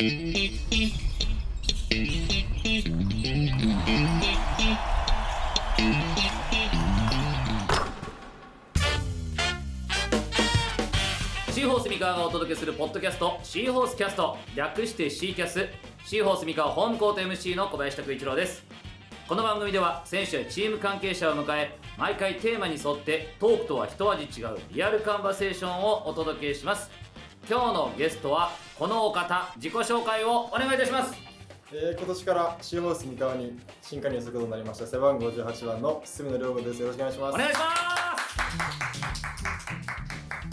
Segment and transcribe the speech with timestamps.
[0.00, 0.08] シー
[11.68, 14.38] ホース三河がお届けするポッドキャストシーホースキャスト。
[14.56, 15.68] 略してシーキャス。
[16.06, 18.64] シーホース三河ホームコート MC の小林拓一郎です。
[19.28, 26.90] この番組では選手やチーム関係者を迎え毎回テーマに沿ってトークとは一味違うリアルカンバセーションをお届けします。
[27.48, 31.14] 今日のゲストはこのお方自己紹介をお願いいたします。
[31.72, 34.86] えー、今年からシーホース三河に新加入することになりました。
[34.86, 36.80] 背番号18番の住野涼子です。
[36.80, 37.34] よろしくお願いします。
[37.34, 37.64] お願いしま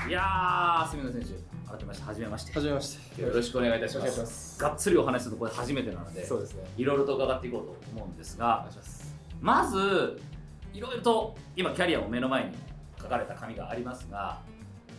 [0.05, 0.09] す。
[0.09, 1.27] いやー住野選手
[1.69, 2.53] 改めまして初めまして。
[2.53, 4.55] はじめましてよろしくお願いいたします。
[4.55, 6.63] すがっつりお話するのこれ初めてなのでそうですね。
[6.77, 9.15] いろいろと伺っていこうと思うんですおが願いします。
[9.41, 10.19] まず
[10.73, 12.51] いろいろと今キャリアを目の前に
[12.99, 14.39] 書かれた紙がありますが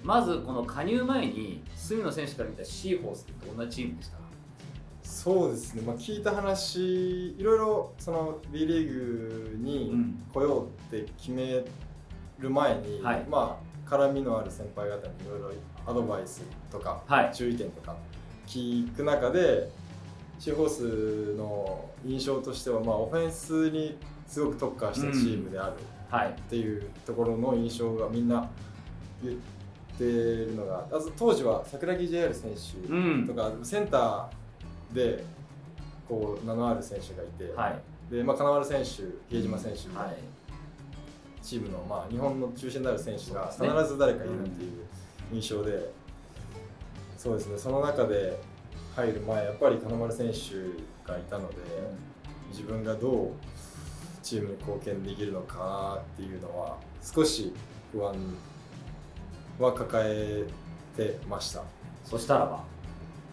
[0.03, 4.23] まずこの加入前に隅野選手から見たシーホースってどんなチームでしたか？
[5.03, 5.83] そうですね。
[5.83, 11.65] まあ聞いた話いろいろその B リーグにうん来ようって決め
[12.39, 13.25] る前に、はい。
[13.29, 17.31] まあ絡みのある先輩方にいろいろアドバイスとか、はい。
[17.35, 17.97] 注意点とか
[18.47, 19.71] 聞く中で
[20.39, 25.73] シーホースの印象としてはまあオフェンスにすごく特化したチームである、
[26.11, 26.31] はい。
[26.31, 28.49] っていうところの印象がみんな
[29.23, 29.58] 言って
[30.05, 33.27] るのが当時は桜木 JR 選手うん。
[33.27, 35.25] とか、センターで
[36.09, 37.81] こう名のある選手がいて、はい。
[38.15, 40.17] でまあ、金丸選手比江島選手、はい。
[41.43, 44.73] チームの、まあ、日本の中心になる選手が必ず誰かいるっていう
[45.33, 45.91] 印象で、
[47.17, 47.59] そうですね。
[47.59, 48.39] その中で
[48.97, 51.57] 入る前やっぱり金丸選手がいたので、
[52.51, 53.31] 自分がどう
[54.23, 57.53] チームに貢献できるのかなっていうのは少し
[57.93, 58.15] 不安
[59.59, 60.47] は抱え
[60.97, 61.63] てました。
[62.05, 62.63] そしたらば？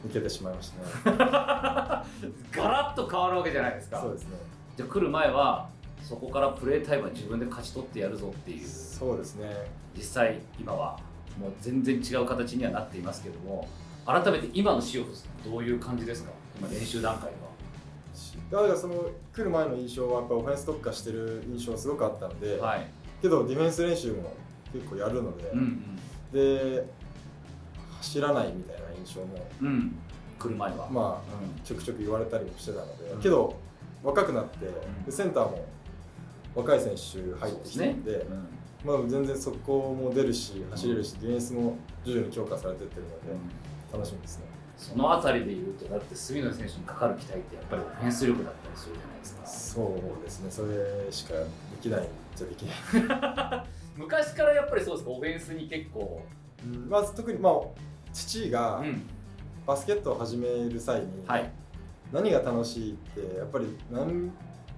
[0.07, 0.71] 抜けてしまいまし
[1.03, 1.15] たね。
[1.17, 3.99] ガラッと変わるわけじゃないですか。
[4.01, 4.37] そうですね。
[4.77, 5.69] じゃあ来る前は
[6.03, 8.67] そこからプレータイムは自分で勝ち取ってやるぞっていう。
[8.67, 9.51] そうですね。
[9.95, 10.99] 実際今は
[11.39, 13.67] もう全然違う形にはなっていますけども
[14.05, 16.31] 改めて今のシオフスどういう感じですか？
[16.59, 17.33] 今練習段階は。
[18.51, 22.87] だからその来る前の印象はやっぱオフェンス特化してる印象すごくあったので、はい。
[23.21, 24.33] けどディフェンス練習も
[24.71, 25.97] 結構やるので、うん
[26.35, 26.85] で
[27.97, 29.27] 走らないみたいな印象も
[29.61, 29.67] うん。
[29.67, 29.95] うん
[30.37, 30.89] 来る前は。
[30.89, 31.63] まあうん。
[31.63, 33.21] ちょくちょく言われたりもしてたので、うん。
[33.21, 33.55] けど
[34.03, 35.05] 若くなって、ん。
[35.05, 35.65] でセンターも
[36.53, 38.47] 若い選手入ってきてるんでうん。
[38.85, 43.15] まあ、全然速攻も出るし走れるし、ディフェンスも徐々に強化されてってるので、
[43.91, 44.45] 楽しみですね。
[44.77, 49.45] そのあたりで言うとだって隅野選手にかかる期待ってやっぱりオフェンス力だったりするじゃないですか。
[49.45, 50.51] そうですね。
[50.51, 51.47] それしかで
[51.81, 52.75] きないじゃできない、
[53.95, 56.21] 昔からやっぱりそうですかオフェンスに結構。
[56.89, 57.53] まず特にまあ
[58.13, 59.03] 父がん。
[59.65, 61.51] バスケットを始める際に、はい。
[62.11, 64.31] 何が楽しいってやっぱり何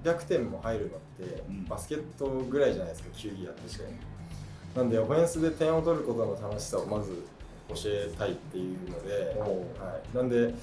[0.03, 1.65] 百点も入るのって、うん。
[1.65, 3.83] バスケットぐらいじゃないですか球技やってて
[4.75, 7.11] なんでオフェンスで点を取ることの楽しさをまず
[7.69, 9.41] 教えたいっていうので、お
[9.83, 10.53] はい、なんで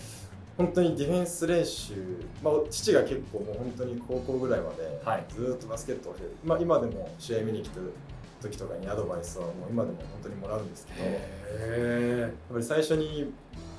[0.56, 1.94] 本当にディフェンス練習、
[2.42, 5.24] まあ、父が結構もう本当に高校ぐらいまではい。
[5.28, 7.92] ずーっとバスケットを教えて、まあ、今でも試合見に来てる
[8.48, 11.14] 時とかにアドバイスはもう今でも本当にもらうんですけどやっ
[12.30, 13.32] へぱり最初に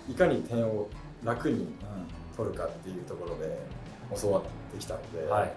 [0.10, 0.88] いかに点を
[1.24, 1.68] 楽に
[2.36, 3.58] 取るかっていうところで
[4.22, 4.44] 教わっ
[4.74, 5.54] てきたので、えはい。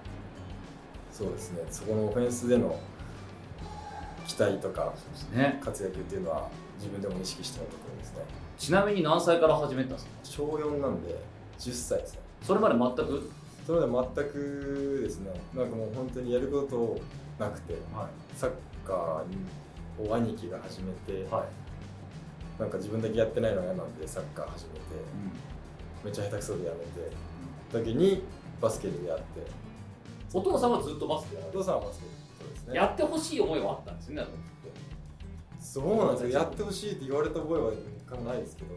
[1.12, 1.62] そうですね。
[1.70, 2.78] そこのオフェンスでの
[4.26, 4.92] 期待とか
[5.60, 6.48] 活躍っていうのは
[6.78, 8.24] 自分でも意識してるところですね。
[8.58, 10.10] ちなみに何歳から始めたんですか？
[10.22, 11.18] 小4なんで
[11.58, 12.20] 10歳ですね。
[12.42, 13.30] それまで全く？
[13.66, 15.30] それでは全くですね。
[15.54, 16.98] なんかもう本当にやること
[17.38, 18.50] なくてはサッ
[18.88, 22.60] カーを兄貴が始めて、いはい。
[22.60, 24.80] なんか自分だけやってないのが嫌なんでサッカー始めて
[26.04, 27.12] めっちゃ下手くそでやめて
[27.70, 28.24] 時に
[28.60, 29.68] バスケでやって。
[30.32, 32.06] お父さんはずっとバスケやお父さんはバスケ
[32.38, 32.74] そうですね。
[32.74, 34.26] やってほしい思いはあったんですよね
[35.60, 36.30] そうなんですよ。
[36.30, 38.74] やってほしいって言われた覚えは一回もないですけど、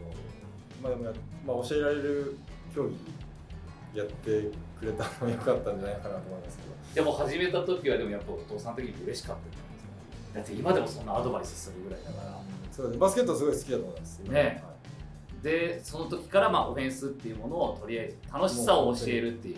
[0.82, 1.12] まあ、でもや、
[1.46, 2.36] まあ、教えられる
[2.74, 7.04] 競技やってくれたのは良かったんじゃないかなと思いますけど。
[7.04, 9.50] でも始めた時はでもやっぱお父さん的に嬉しかった。
[9.50, 9.51] で
[10.34, 12.38] だって今でもそんなアドバイスするぐらいだから。
[12.70, 14.22] そうですバスケットはすごい好きだと思います。
[14.24, 14.34] 今。
[14.34, 14.40] ね。
[14.40, 14.72] はい
[15.42, 19.56] でその時からまあオフェンスっていうものをとりあえず楽しさを教えるっていう。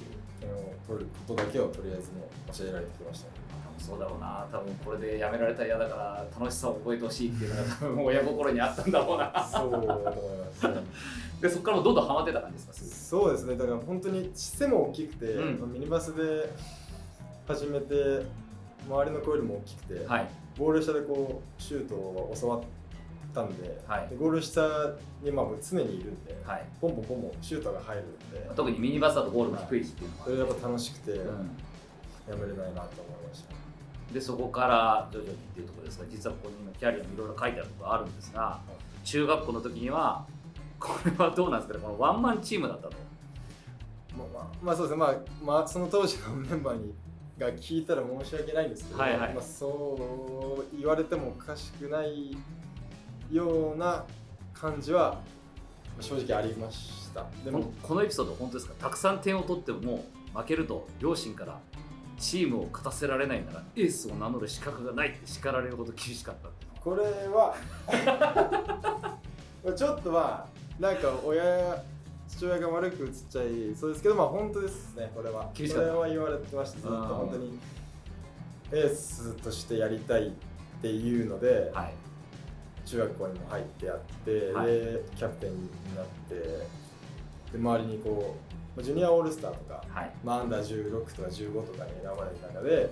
[0.86, 3.26] 取ることだけをとりあえずもう教えられてきました。
[3.28, 3.32] ね
[3.64, 4.46] 多分そうだろうな。
[4.52, 9.48] 多分これでやめられたら嫌だから楽しさを覚えてほしいっていうのが 多分親心にあったんだろうな。
[9.50, 10.68] そうだと思います、
[11.40, 12.72] でそこからどんどんハマってた感じですか？
[12.74, 13.56] すそうですね。
[13.56, 15.58] だから本当に背も大きくて、うん。
[15.60, 16.50] まあミニバスで
[17.46, 18.22] 始めて
[18.86, 22.62] 周りの子よりも大きくて、ぐはいボール下でこうシュートを教わっ
[23.34, 24.08] たんで,、はい。
[24.08, 24.62] でゴール下
[25.22, 26.66] にまあ常にいるんで、はい。
[26.80, 28.50] ポンポンポンポンシュートが入るんで。
[28.54, 31.50] 特にミニバスだとゴールも低いしっていうのがそれやっぱ楽しくて、うん。
[32.26, 33.54] やめれないなと思いました。
[34.14, 38.60] でそこから徐々にっていうところですが実はここに今キャリアもいろいろ書いてあることがあるんですが
[39.04, 40.24] 中学校の時には
[40.78, 41.84] これはどうなんですかね？
[41.84, 42.94] このワンマンチームだったと。
[44.16, 46.94] まあまあ、まあそうですね、まあ、まあ、その当時のメンバーに
[47.38, 49.34] が聞いたら申し訳ないんですけど、はいはい。
[49.34, 52.36] まあ、そう言われてもおかしくない
[53.32, 54.04] ような
[54.52, 55.20] 感じはま
[56.00, 57.26] あ正直ありました。
[57.44, 58.74] でもこのエピソード本当ですか？
[58.74, 60.04] たくさん点を取っても
[60.34, 61.58] 負けると両親から
[62.18, 66.48] チームを勝たせられないならエースを名乗る資格がないって叱られるほど厳しかった
[66.80, 67.56] これは
[69.76, 71.82] ちょっとまあなんか親
[72.36, 75.50] 父親が悪く映っちゃいそうですけどまあ本当ですねこれは。
[75.54, 75.90] 厳しかった。
[75.90, 77.58] これは言われてましたずっとうん本当に。
[78.72, 80.30] エースとしてやりたいっ
[80.82, 81.94] ていうので、はい。
[82.84, 84.66] 中学校にも入ってやって、はい。
[84.66, 85.58] でキャプテンに
[85.94, 88.36] なってで周りにこ
[88.76, 90.10] うジュニアオールスターとか、はい。
[90.24, 92.90] まあ、アンダー16とか15とかに選ばれる中で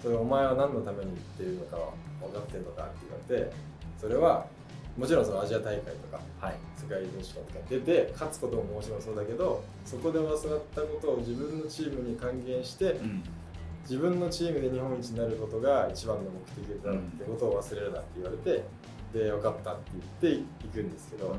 [0.00, 1.76] それお前は何のために行ってるのか
[2.20, 2.92] 分かってるのかって
[3.28, 3.56] 言われて
[4.00, 4.46] それは
[4.96, 6.56] もちろんそのアジア大会とかはい。
[6.76, 10.38] 世界選手権とかに出て勝つことももちろんそうだけどそこで教わっ
[10.74, 13.22] たことを自分のチームに還元してうん。
[13.84, 18.64] 自分のチームで日本一になることが一番の目的だってことを忘れるなって言われて、
[19.12, 21.36] で分かったって言っていくんですけど、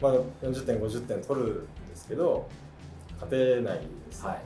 [0.00, 2.48] まあ、40点50点取るんですけど
[3.20, 4.42] 勝てないです、はい。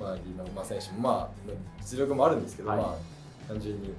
[0.00, 2.78] まあ、今馬選手もまあ実力もあるんですけど、はい。
[2.78, 3.92] まあ単純に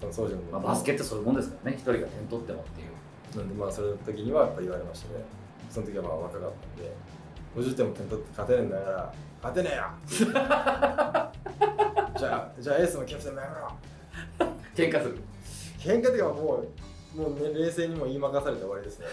[0.00, 1.76] その当時の、まあ、バスケってそういうもんですからね。
[1.76, 2.88] 一人が点取ってもっていう。
[3.36, 5.24] なんでまあそれの時にはやっぱ言われましたね。
[5.70, 6.92] その時はまあ若かったんで。
[7.56, 9.12] 50点も点取って勝てねえんだから
[9.42, 9.84] 勝てねえよ。
[12.18, 14.50] じゃあじゃあエースのキャプテンもやめろ。
[14.74, 15.18] 喧嘩する。
[15.78, 16.64] 喧嘩っていうかも
[17.16, 19.06] うもう、ね、冷静にも言い任されて終わりですね。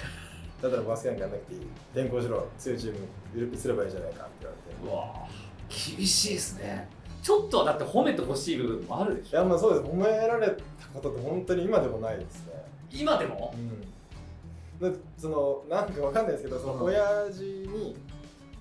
[0.61, 1.61] だったらバスケなんかやんなくていい。
[1.93, 2.93] 転校しろ強いチー
[3.35, 4.87] ムにすればいいじゃないかって言われて。
[4.87, 5.27] うわ
[5.69, 6.87] 厳しいですね
[7.25, 9.39] ちょっとはだって褒めてほしい部分もあるでしょ。
[9.39, 9.91] いやまあそうです。
[9.91, 10.53] 褒められた
[10.93, 12.53] ことって本当に今でもないですね。
[12.91, 13.51] 今でも？
[13.57, 14.93] うん。
[14.93, 17.95] でそのなんかわかんないですけどその親父に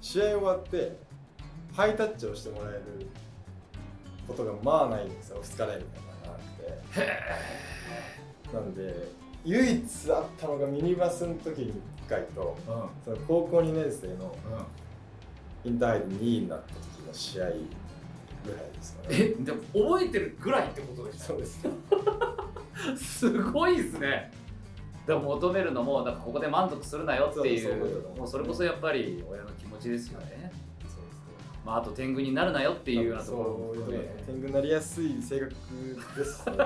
[0.01, 0.97] 試合終わって
[1.75, 3.07] ハイタッチをしてもらえる
[4.27, 5.43] ことがまあないんですよ。
[5.43, 7.01] 2日連みたいなのがなくて。
[7.01, 9.09] へなんで
[9.45, 11.75] 唯一あったのがミニバスの時に
[12.07, 12.89] 1回とえうん。
[13.05, 14.35] その高校2年生の
[15.65, 17.51] インターハイで2位になった時の試合
[18.45, 19.11] ぐらいですかね。
[19.11, 21.67] えでも覚えてるぐらいってことでしそうです。
[21.67, 21.71] ょ
[22.97, 24.33] すごいですね。
[25.07, 30.51] でも求めるのもなんかここで満足するなよっていそうそうそういうことうもうそれこそやっぱり親の気持ちですよね、
[30.81, 31.03] そうですね。
[31.65, 33.99] まあ、あと天狗になるなよっていうようなところも含め。
[33.99, 35.53] で天狗になりやすい性格
[36.17, 36.53] ですね。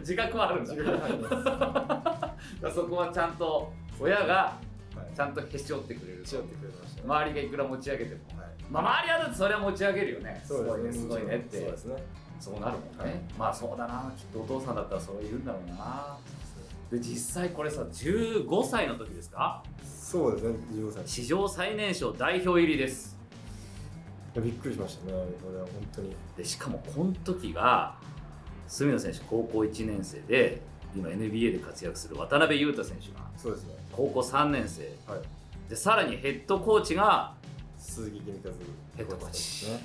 [0.00, 0.70] 自覚はあるんだ。
[0.72, 1.34] 自分はあります。
[1.34, 4.58] だからそこはちゃんと親が
[4.94, 5.14] はい。
[5.14, 7.02] ちゃんとへし折ってくれるしよってくれましたね。
[7.04, 8.20] 周りがいくら持ち上げても。
[8.28, 8.35] はい
[8.70, 10.42] まあ周りはだってそれは持ち上げるよね。
[10.44, 10.92] すごいね。
[10.92, 11.60] すごいねって。
[11.60, 11.96] そうですね。
[12.38, 13.20] そうなるもんね、はい。
[13.38, 14.12] まあそうだな。
[14.16, 16.18] きっとお父さんだったらそう言うんだろうな。
[16.90, 19.62] で実際これさ15歳の時ですか？
[19.82, 20.56] そうですね。
[20.72, 21.02] 15歳。
[21.06, 23.16] 史上最年少代表入りです。
[24.36, 25.12] びっくりしましたね。
[25.42, 26.14] これは本当に。
[26.36, 27.96] でしかもこの時が
[28.68, 30.60] 隅野選手高校1年生で
[30.94, 33.74] 今 NBA で活躍する渡辺裕太選手がそうですね。
[33.92, 34.82] 高校3年生。
[35.10, 35.20] はい。
[35.70, 37.34] でさらにヘッドコーチが
[37.86, 38.54] 鈴木公和
[38.96, 39.80] ヘッドコーチですね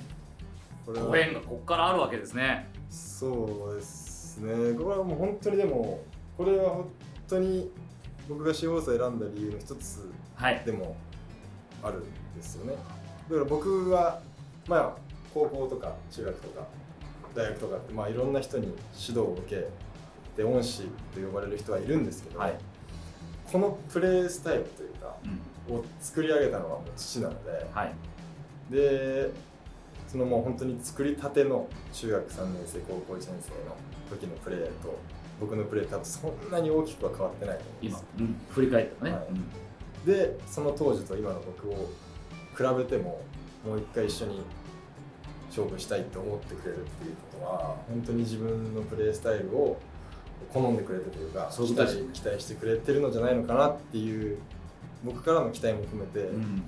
[0.84, 2.68] これはご縁がここからあるわけですね。
[2.90, 4.74] そうですね。
[4.74, 6.00] これはもう本当にでも
[6.36, 6.88] これは本
[7.28, 7.70] 当に
[8.28, 10.60] 僕が司法を選んだ理由の一つはい。
[10.66, 10.96] でも
[11.82, 12.02] あるん
[12.34, 12.74] ですよね。
[13.28, 14.20] だから僕は
[14.66, 14.92] まあ
[15.32, 16.66] 高校とか中学とか
[17.34, 18.76] 大学とかってまあいろんな人に指
[19.10, 19.68] 導を受け
[20.36, 20.82] て恩師
[21.14, 22.58] と呼ばれる人はいるんですけど、はい。
[23.52, 25.38] このプレースタイルというかうん
[25.70, 27.66] を作り上げたのはもう父なので。
[27.72, 27.94] はい。
[28.70, 29.30] で
[30.08, 33.76] そのもう本当に作りたての中学3年生高校1年生の
[34.10, 34.98] 時のプレーと
[35.40, 39.26] 僕のプレー多分そんなに大きくは変わってないと思うんで今す、うん、振り返ったね、はい。
[39.28, 40.06] うん。
[40.06, 41.90] でその当時と今の僕を
[42.56, 43.22] 比べても
[43.64, 44.42] もう一回一緒に
[45.48, 49.78] 勝負したいと思ってくれるっていうことは本当に自分のプレースタイルを
[50.52, 54.38] 好んでくれてというか期待期待してくれてるのじゃないのかなっていう
[55.04, 56.62] 僕からの期待も含めて、うん。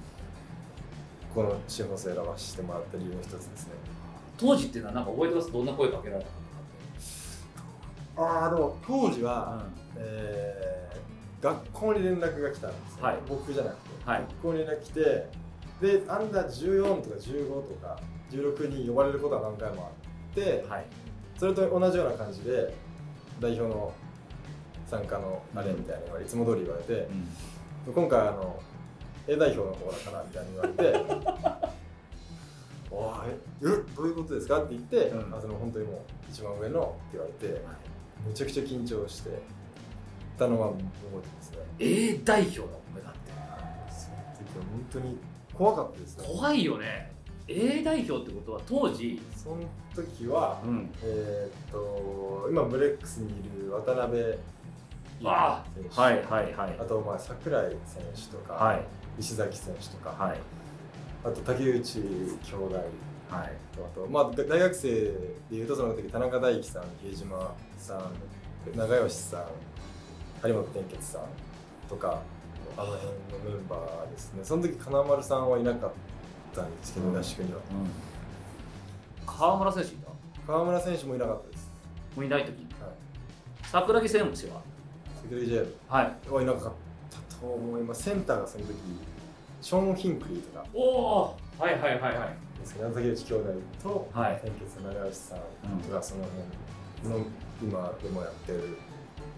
[1.34, 3.72] この司法生選ばせてもらった理由の一つですね。
[4.38, 6.24] 当時っていうのはなんか覚えてますどんな声かけられ
[8.16, 9.64] たああでも当時のは、か
[9.96, 10.74] えー
[11.44, 13.18] 学校に連絡が来たんですよ、はい。
[13.28, 14.20] 僕じゃなくて、はい。
[14.20, 15.00] 学校に連絡来て
[15.80, 18.00] でアンダー14とか15とか
[18.30, 20.86] 16に呼ばれることは何回もあって、うんはい。
[21.36, 22.74] それと同じような感じで
[23.40, 23.92] 代表の
[24.86, 27.28] 参加のあれみたいなのがいつも通り言われてう、ん
[27.92, 28.58] 今回あの
[29.26, 30.82] A 代表の方だからみたいに言われて
[32.90, 33.30] 「おい
[33.62, 33.64] え
[33.96, 35.34] どういうことですか?」って言って、うん。
[35.34, 35.96] あその本当にもう
[36.30, 37.62] 一番上のって言われて
[38.26, 39.30] めちゃくちゃ緊張して
[40.38, 41.58] たのは覚えてますね。
[41.78, 43.18] A 代表の目だって
[43.92, 45.18] その時は本当に
[45.52, 46.24] 怖かったですね。
[46.26, 47.12] 怖いよね。
[47.46, 49.56] A 代表ってことは当時、その
[49.94, 54.38] 時は、ん、えーっと今ブレックスにいる渡辺選
[55.22, 55.64] あ。
[55.74, 56.76] 手はいはいはい。
[56.80, 58.84] あとまあ櫻井選手とか、はい。
[59.18, 60.38] 石崎選手とか、はい。
[61.24, 62.74] あと竹内兄弟
[63.30, 63.52] はい。
[63.76, 68.12] あとまあ大学生でいうとその時田中大輝さん比江島さん
[68.76, 69.46] 長吉さん
[70.42, 71.22] 張本天傑さん
[71.88, 72.20] とか
[72.76, 73.12] あの辺の
[73.44, 74.40] メンバーですね。
[74.42, 75.90] その時金丸さんはいなかっ
[76.54, 77.60] たんですけど、うん合宿には。
[79.26, 80.08] 川村選手いた？
[80.46, 81.70] 川村選手もいなかったです、
[82.14, 82.50] もういない時。
[82.50, 82.58] はい、
[83.64, 84.60] 桜木選手は？
[85.28, 86.34] セはいル。
[86.34, 86.44] はい。
[86.46, 86.72] なかっ
[87.10, 88.02] たと思います。
[88.04, 88.74] センターがその時
[89.60, 90.66] ショーン・ヒンクリーとか。
[90.74, 92.60] おおはいはいはいはい。
[92.60, 93.44] ですけど竹内兄弟
[93.82, 94.40] とはい。
[94.42, 96.24] 天傑の長吉さんがその
[97.02, 97.26] 辺の
[97.62, 98.78] 今でもやってる。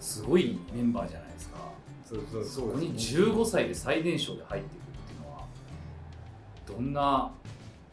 [0.01, 1.57] すごいメンバーじゃないですか。
[2.05, 3.25] そうそうそこにそうですね。
[3.25, 5.45] 15歳で最年少で入っていくっていうのは
[6.67, 7.33] どんな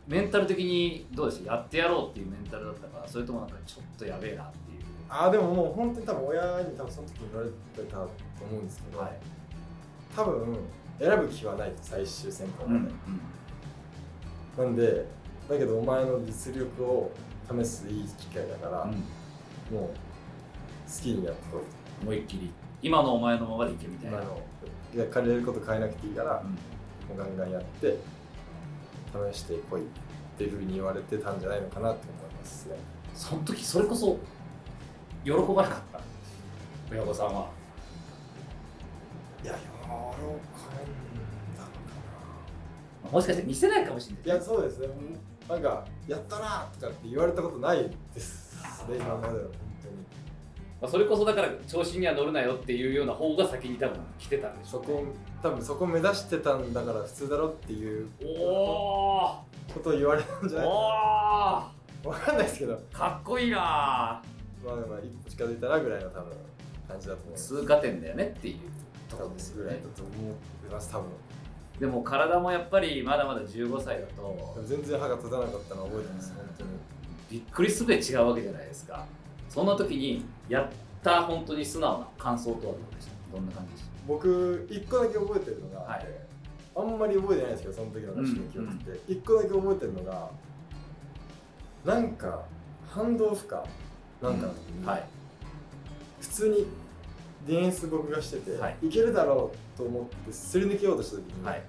[0.07, 4.57] メンタル的にどうでしたやってやろうっていうメンタルだったかそれともなんかちょっとやべえなって
[5.15, 8.09] あーでももう本当に多分親に多分その時に言われてたと
[8.49, 9.19] 思うんですけど、はい。
[10.15, 10.57] 多分
[10.97, 15.05] 選ぶ気はないと最終選考まで、うんなんで
[15.47, 17.11] だけどお前の実力を
[17.47, 18.91] 試すいい機会だから、うん。
[18.91, 19.91] もう好
[21.01, 21.61] きにやってこ
[22.01, 22.51] 思いっきり
[22.81, 24.41] 今のお前のままでいけみたいな、今の
[25.11, 26.49] 借りれること変えなくていいから、うん。
[26.49, 26.57] も
[27.15, 27.99] うガンガンやって
[29.31, 29.85] 試してこいっ
[30.39, 32.75] ていうふうに言われてたんじゃないのかなと思いますね。
[33.13, 34.17] その時それこそ
[35.23, 36.01] 喜ばなかった。
[36.91, 37.49] 親御さんは。
[39.43, 39.99] いや喜んだの
[43.03, 44.27] かもしかして見せないかもしれない。
[44.27, 44.87] ないやそうですね。
[45.47, 49.43] なんかやったなとかって言われたことないですね今までは本
[50.81, 59.45] まあ、それこそだから調子には乗るなよっていうような方が先に多分来てたんでしょ当にそうこ多分そこ目指してたんだから普通だろっていうこ
[59.81, 60.73] とを言われたんじゃないおお
[62.09, 62.77] わかんないですけど。
[62.91, 64.21] かっこいいな
[64.65, 66.33] まあまあ一歩近づいたなぐらいの多分
[66.87, 68.57] 感じだと思います通過点だよねっていう。
[69.09, 71.07] ところですよねぐらいだと思います多分。
[71.79, 76.69] でも体もやっぱりまだまだ15歳だと全然歯が立たなかったのは覚えてます本当に。
[77.29, 79.05] びっくりすべて違うわけじゃないですか。
[79.49, 80.69] そんな時にやっ
[81.03, 83.37] た本当に素直な感想とはどうでした？
[83.37, 86.07] どんな感じでし僕一個だけ覚えてるのがはい。
[86.75, 90.31] あんまり覚えてないんですけどその時の合宿の記憶って一、個だけ覚えてるのが
[91.85, 92.45] なんか
[92.89, 93.59] 反動負荷
[94.23, 95.03] なんかの時に、たはい。
[96.21, 96.67] 普通に
[97.45, 98.77] ディフェンス僕がしてて、はい。
[98.81, 101.61] い、けるだろうと思ってすり抜けようとした時に、はい。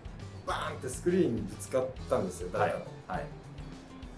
[0.47, 3.25] バーンってスクリーンにぶつかったんですよ誰かの、はい。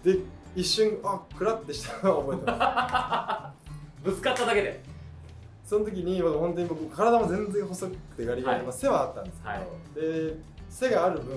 [0.04, 0.18] で
[0.54, 4.04] 一瞬あクラってしたのは覚えてます。
[4.04, 4.80] ぶつかっただけで。
[5.64, 10.28] その時に僕本当に僕体も全然細くてガリガリまあ、背はあったんですけど、はい。
[10.28, 10.36] で
[10.68, 11.36] 背がある分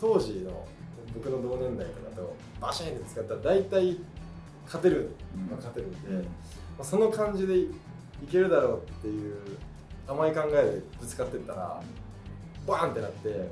[0.00, 0.66] 当時の
[1.14, 3.98] 僕の同年代とかとバシーンって使ったら大体
[4.66, 5.14] 勝てる、
[5.48, 5.90] まあ、勝てるん
[6.22, 6.28] で、
[6.78, 7.68] まあ、その感じでい
[8.30, 9.58] けるだろうっていう
[10.06, 11.82] 甘い考えでぶつかってったら
[12.66, 13.48] バーンってなって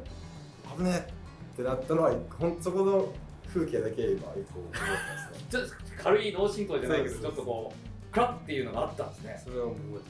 [0.76, 1.10] 危ねえ
[1.52, 3.12] ってなったのはほんそこの
[3.52, 5.46] 風景だけ今一個覚えてますね。
[5.50, 5.74] ちょっと
[6.04, 9.42] 軽い脳震盪じゃないけどちょっとこうクラッっていうのがあったんですね。
[9.44, 10.00] それは覚えてま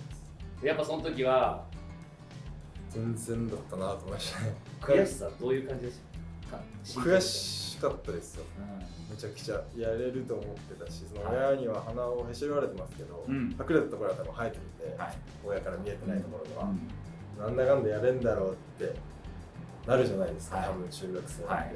[0.61, 0.67] す。
[0.67, 1.65] やっぱその時は
[2.91, 4.55] 全然だったなと思いましたね。
[4.81, 5.99] 悔しさどういう感じでし
[6.51, 6.63] たか？
[7.09, 8.45] 悔しかったですよ。
[8.59, 9.63] うめちゃくちゃ。
[9.77, 13.57] やれると思ってたしその親には鼻をへし折られてますけど、うん。
[13.59, 15.17] 隠れたところは多分生えてるんで、んはい。
[15.45, 16.79] 親から見えてないところでは、うん。
[17.39, 18.95] なんだかんだやれんだろうって
[19.87, 20.69] なるじゃないですか、はい。
[20.69, 21.75] 多分中学生なんで、はい。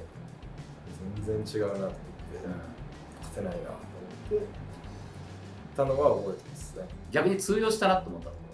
[1.24, 1.96] 全然違うなと思って、
[3.22, 3.72] 勝てないなと
[4.30, 4.46] 思って
[5.76, 6.84] たのは覚えてますね。
[7.10, 8.44] 逆に通用したなと思ったとこ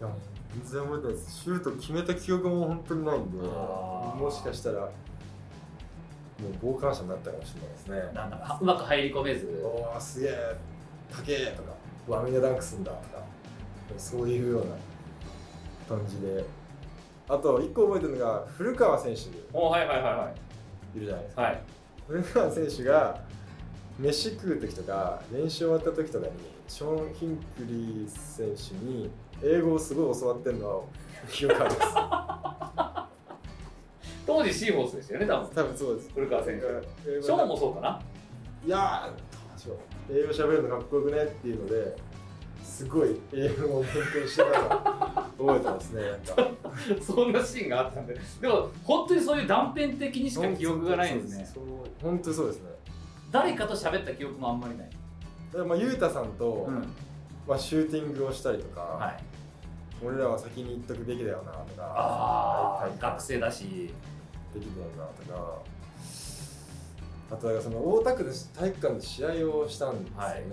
[0.00, 0.18] いやもう
[0.62, 1.42] 全然覚えてないです。
[1.42, 4.90] シュート決めた記憶も本当にないんでもしかしたら
[6.40, 7.98] もう傍観者になったかもしれないですね。
[7.98, 9.62] ろなんだかうまく入り込めず。
[9.64, 10.56] おーすげえ
[11.10, 11.72] 高えとか。
[12.08, 13.24] うわみんなダンクすんだとか。
[13.96, 16.44] そういうような感じで。
[17.28, 19.22] あと1個覚えてるのが古川選手。
[19.22, 20.32] いおはいはいはいは
[20.94, 20.98] い。
[20.98, 21.62] るじゃないですか、はい。
[22.06, 23.20] 古川選手が
[23.98, 26.32] 飯食う時とか練習終わった時とかに
[26.68, 29.10] ショーン・ヒンクリー選手に
[29.42, 30.84] 英語をすごい教わってるのは
[31.30, 32.85] 記憶ありま
[34.26, 35.48] 当時シーホースですよね多分。
[35.48, 36.10] す多分そうです。
[36.14, 37.22] 古川選手。
[37.22, 38.02] ショーンもそうかな？
[38.64, 39.10] いや
[40.10, 41.96] 英語喋るのかっこよくねっていうので
[42.62, 44.68] すごい英語を勉強してたの
[45.38, 46.50] 覚えてますねなんか。
[47.00, 48.14] そんなシーンがあったんで。
[48.40, 51.48] でも本当にそういう断片的にしか記憶がないんですね。
[52.02, 52.70] 本当にそうですね。
[53.30, 54.94] 誰かと喋った記憶もあんまりない、だ
[55.52, 56.86] からまあゆうたさんと、うん。
[57.46, 59.22] まあ、シューティングをしたりとか、はい、
[60.04, 62.88] 俺らは先に行っとくべきだよなとか。
[62.98, 63.94] 学生だし
[64.58, 65.62] できるよなとか。
[67.28, 70.44] あとだからその大田区で体育館で試合をしたんですよね、はい。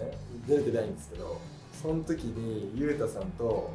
[0.48, 1.40] 出れてないんですけど
[1.72, 3.72] その時にゆうたさんと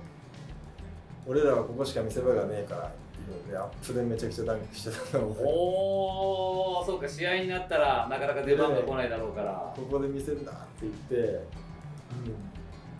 [1.25, 7.09] 俺らはここしか見せ場がねえからっていうのでアップでめちゃくちゃダンクしてたのをおおそうか。
[7.09, 9.73] 試合になったらなかなか出番が来ないだろうから。
[9.77, 11.45] ここで見せんだって言って、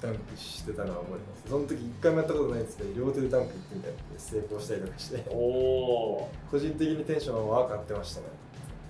[0.01, 1.49] ダンクしてたのは覚えてます。
[1.49, 5.25] その時一回もやったことないんですけど両手でダンク行ってみたいな成功したりとかして。
[5.31, 8.27] おお個人的にテンションは上がってましたね。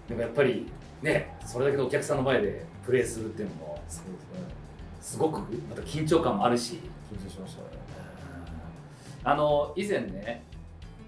[0.08, 0.70] でもやっぱり
[1.02, 4.54] ねそれだけのお客さんの前でプレーするっていうのもそうですね。
[5.00, 6.80] すごくまた緊張感もあるし。
[7.10, 7.68] 緊張しましたね。
[9.24, 10.42] あの以前ね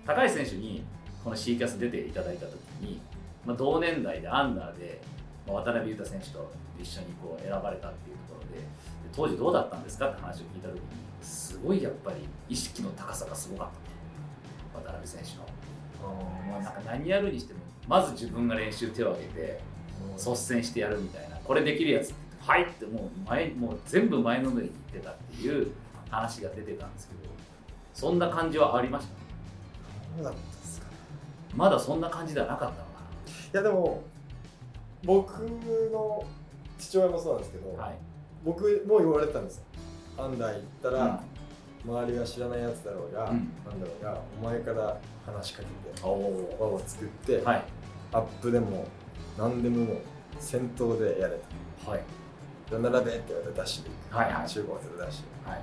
[0.07, 0.83] 高橋選手に
[1.23, 3.01] この C キャス出ていただいた時に、
[3.45, 5.01] まあ、同年代でアンダーで、
[5.47, 8.65] まあ、渡辺裕太選手と一緒にこう選ばれたっていうところでで
[9.15, 10.81] 当時どうだったんですかって話を聞いた時に
[11.23, 13.69] すごいやっぱり意識の高さがすごかっ
[14.73, 15.47] たと渡辺選手の、
[16.51, 19.61] まあ、なんか何やるにしてもまず自分が練習手を挙げて
[20.17, 25.73] 率先してやるみたいなこれできるやつってはいってもう前もう全部前のめりに言ってたっていう
[26.11, 27.21] 話が出てたんですけど
[27.93, 29.11] そんな感じはありました？
[30.17, 30.93] どうだったんですかね。
[31.55, 32.85] まだそんな感じではなかったのか
[33.53, 34.03] いやでも
[35.05, 35.41] 僕
[35.93, 36.25] の
[36.79, 37.95] 父親もそうなんですけど、なはい
[38.45, 39.65] 僕も言われてたんですよ。
[40.19, 41.23] アンダー行ったら、
[41.85, 43.51] 周りが知らないやつだろうが、うん。
[43.67, 45.65] なんだろうがお前から話しかけ
[46.01, 47.65] て輪を作って、はい。
[48.13, 48.87] アップでも
[49.39, 49.97] 何でももう
[50.39, 51.41] 先頭でやれ
[51.87, 52.03] はい。
[52.71, 54.49] と並べって言われてダッシュで行く、はいはい。
[54.49, 55.61] 中高生でダッシはい。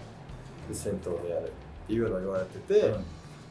[0.66, 3.04] ュで先頭でやるっていうのを言われてて、うん。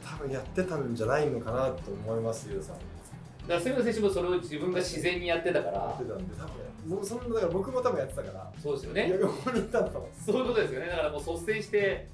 [0.05, 2.77] 多分やってたんじゃないのかなと思いますゆうさん。
[2.77, 8.53] だから杉村選手もそれを自分が自然にやってたかやらってたんで多分僕そんなだから僕も多分やってたから。
[8.63, 9.09] そうですよね。
[9.55, 10.11] にいたんだと思う。
[10.25, 10.87] そういうことですよね。
[10.87, 12.09] だからもう率先して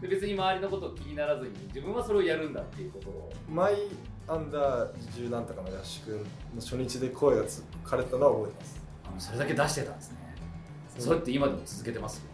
[0.00, 3.32] で別に周りのことを気にならずに自分はそれをやるんだっていうことを。
[3.48, 3.74] マイ
[4.26, 8.80] アンダー10なんとかの合宿の初日で声がつかれたのは覚えてます。
[9.04, 10.18] あのそれだけ出してたんですね。
[10.98, 12.26] それって今でも続けてます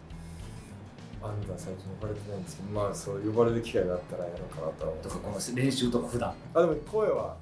[1.21, 6.33] アンダー最近呼ばれてないんですけどまあそう呼ばれる機会があったらやろうかなとは思いとかこの練習とか普段。
[6.53, 7.37] あでも声は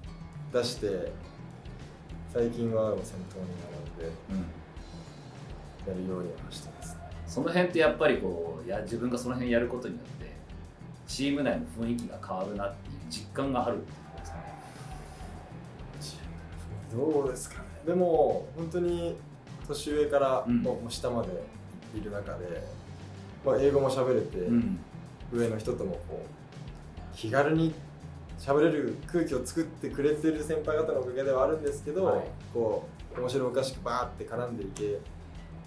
[0.52, 1.12] 出して
[2.34, 4.06] 最近は先頭に並んで
[5.88, 6.98] やるようにはしてます。
[7.28, 10.32] その辺ってやっぱりこうや自分がその辺やることによって
[11.08, 14.44] チーム内の雰囲気が変わるなっていう実感があるってことですかね。
[16.92, 17.64] どうですかね。
[17.86, 19.16] でも本当に
[19.68, 20.62] 年上からうん。
[20.62, 21.30] もう下まで
[21.96, 22.64] いる中で、
[23.46, 24.80] まあ、英語も喋れて、うん。
[25.32, 27.74] 上の人ともこう気軽に
[28.40, 32.26] 喋れる空気を作ってくれてる先輩方のおかげではあるんですけど、はい。
[32.54, 35.00] こう面白おかしくバーって絡んでいけ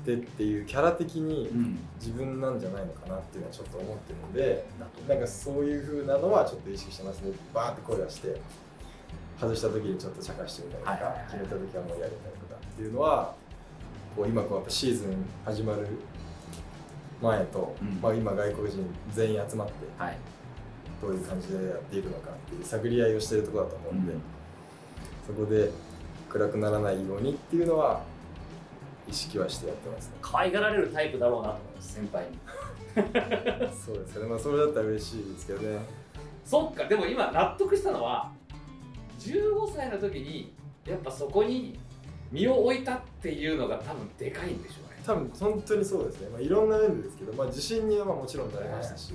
[0.05, 1.79] てっていうキャラ的にうん。
[1.99, 7.33] 自分なんじゃないのかなっていうのはちょっと思ってるのでだとなんかそういう風なのはちょっと意識してますね。
[7.53, 8.41] バーって声出して
[9.41, 11.25] 外した時にちょっと茶化してみたりとか、はいはいはい。
[11.27, 13.35] 決めた時はもうやれたりとかっていうのは
[14.15, 15.89] こう今こうやっぱシーズン始まる
[17.21, 18.01] 前と、うん。
[18.01, 20.17] まあ、今外国人全員集まってはい。
[21.03, 24.21] どういう感じでやっていくのかっていう探り合いをしてるところだと思うんで、うん。
[25.27, 25.71] そこで
[26.37, 28.03] 暗くならないようにっていうのは
[29.09, 30.17] 意識はしてやってますね。
[30.21, 32.39] 可愛がられるタイプだろうなと思います先輩に。
[33.85, 34.21] そうです。
[34.21, 35.79] ねまあそれだったら嬉しいですけどね。
[36.45, 36.85] そっか。
[36.85, 38.33] でも今納得したのは
[39.19, 40.53] 15歳の時に
[40.87, 41.79] やっぱそこに
[42.31, 45.01] 身を置いたっていうのが多分でかいんでしょうね。
[45.05, 49.15] 多分本当にそうですね、まあ、いろんな面でですけど、まあ、自信にはまあもちろんなりましたし、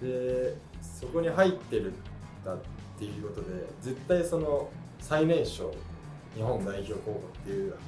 [0.00, 1.94] でそこに入ってるん
[2.44, 2.58] だっ
[2.98, 4.70] ていうことで絶対その
[5.04, 5.70] 最年少
[6.34, 7.78] 日本代表候補っていうのは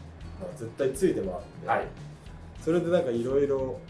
[0.54, 1.86] 絶対ついて回るんで、はい、
[2.60, 3.80] それでなんかいろいろ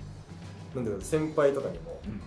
[0.76, 2.22] なんだろう先輩とかにもうん。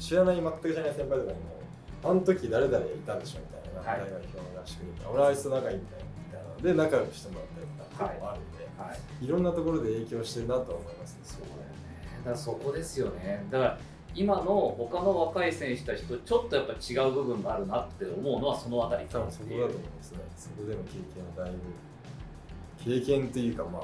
[0.00, 1.60] 知らない全く知らない先輩とかにも
[2.02, 4.00] あの時誰々いたでしょみたいな、はい。
[4.00, 9.24] 大学表の合宿に俺はあいつと仲いいみたいなみたいなので仲良くしてもらったりとかはい結構あるんで、はい。
[9.24, 11.20] いろんなところで影響してるなとは思いますね。
[11.24, 11.76] そうだよね。
[12.20, 13.44] だからそこですよね。
[13.50, 13.78] だから
[14.16, 20.18] 今の他の若い選手たちとちょっとやっぱ違う部分があるなって思うのはそのあたり多分そこだと思いますね。
[20.36, 23.82] そこでの経験はだいぶ経験というかまあ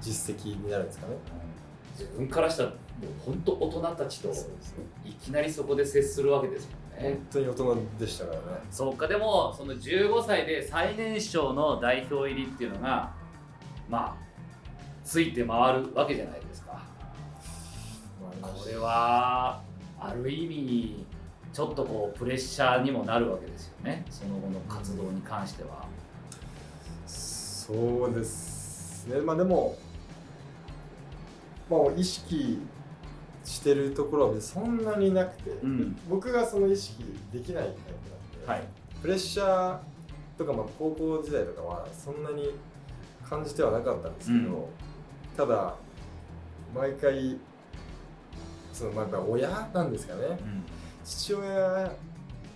[0.00, 1.14] 実績になるんですかね。
[1.98, 2.76] 自分からしたらもう
[3.24, 4.32] 本当大人たちと。
[5.04, 8.42] いきなりそこで接するわけですもんね本当に大人でしたからね。
[8.70, 13.12] そうかでもその15歳で最年少の代表入りっていうのが
[13.88, 14.16] まあ
[15.04, 16.65] ついて回るわけじゃないですか
[18.40, 19.60] これは
[19.98, 21.06] ある意味
[21.52, 24.04] ちょっとこうプレッシャーにもなるわけですよね。
[24.10, 25.86] その後の活動に関しては。
[27.06, 29.20] そうですね。
[29.20, 29.76] まあでも
[31.70, 32.60] まあ意識
[33.44, 35.96] してるところはそんなになくて、うん。
[36.08, 37.80] 僕がその意識できないタイプ
[38.44, 38.62] なんで、はい。
[39.00, 39.78] プレッシャー
[40.36, 42.50] とかまあ高校時代とかはそんなに
[43.26, 44.64] 感じてはなかったんですけど、うん。
[45.36, 45.74] ただ
[46.74, 47.38] 毎回
[48.76, 50.64] そのまあ親なんですかね、うん
[51.02, 51.92] 父親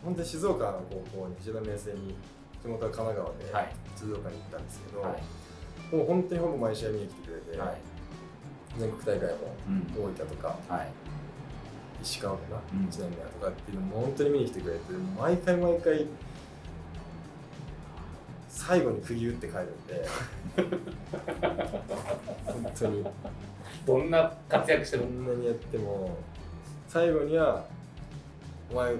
[0.04, 2.14] 本当に静岡の高校に藤田明誠に
[2.60, 3.72] 地元は神奈川ではい。
[3.96, 5.94] 静岡に行ったんですけど、はい。
[5.94, 7.76] もう本当にほぼ毎試合見に来てくれて、はい。
[8.76, 9.86] 全国大会もうん。
[9.94, 10.88] 大分とかはい。
[12.02, 12.86] 石川かな、うん。
[12.88, 14.80] 1年目とかっていうのも本当に見に来てくれて
[15.16, 16.06] 毎回毎回
[18.48, 20.08] 最後に釘打って帰るんで
[22.46, 23.04] 本当に
[23.86, 26.16] どんな活躍してどもんなにやっても
[26.88, 27.64] 最後には
[28.70, 28.94] 「お前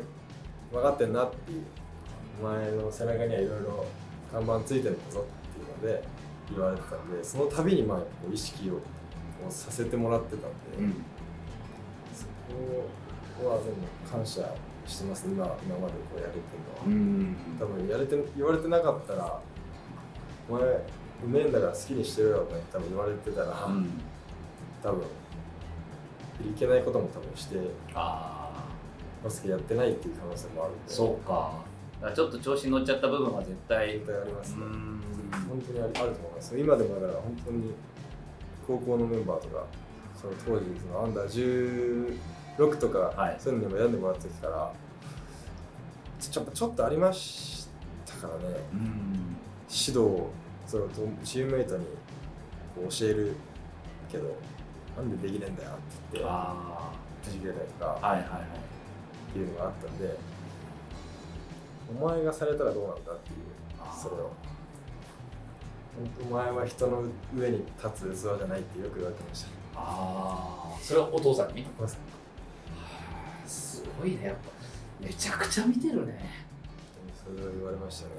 [0.72, 1.62] 分かってんな」っていう
[2.40, 3.86] 「お前の背中にはいろいろ
[4.32, 6.04] 看板ついてるんだぞ」っていうので
[6.50, 8.00] 言われてたんでその度にまあ
[8.32, 8.80] 意識をこ
[9.48, 10.46] うさせてもらってたんで、
[10.78, 11.04] うん。
[12.12, 12.26] そ
[13.42, 14.54] こは全部感謝
[14.86, 16.42] してます今今までこうやれてる
[16.74, 16.86] のは。
[16.86, 17.36] うん。
[17.58, 19.40] 多分やれて言われてなかったら
[20.48, 23.90] 「お前うめえんだから好きにしてるよ」って多分言われてたら、うん
[24.82, 27.56] 多分いけないことも多分して
[27.94, 28.64] ああ
[29.22, 30.92] バスケやってないっていう可能性もあるんで。
[30.92, 31.52] そうか。
[32.14, 35.00] ちょっと調子に乗っちゃった部分は絶対絶対ありますね、ん。
[35.48, 36.58] 本当にあると思います。
[36.58, 37.74] 今でもだから本当に
[38.66, 39.66] 高校のメンバーとか
[40.18, 42.16] その当時そのアンダー
[42.58, 43.36] 16とか、はい。
[43.38, 44.72] そういうのにも選んでもらった時から
[46.18, 47.68] ちょっとちょっとありまし
[48.06, 48.56] たからね。
[48.72, 49.36] うん。
[49.68, 50.24] 指導
[50.66, 51.84] そのとチームメイトに
[52.88, 53.34] 教える
[54.10, 54.36] けど
[54.96, 55.80] なんでできねえんだよって
[56.12, 56.92] 言ってあ
[57.24, 58.40] くじけたりとかあはいはいはい。
[58.42, 60.16] っていうのがあったんで
[61.90, 63.36] お前がされたらどうなんだっていう
[64.00, 64.30] それを。
[65.96, 67.02] 本当お前は人の
[67.36, 69.48] 上に立つ器じゃないってよく言われてました。
[69.76, 71.66] ああそれはお父さんに？
[71.78, 74.50] まさにすごいねやっぱ。
[75.04, 76.30] めちゃくちゃ見てるね。
[77.24, 78.12] それを言われましたね。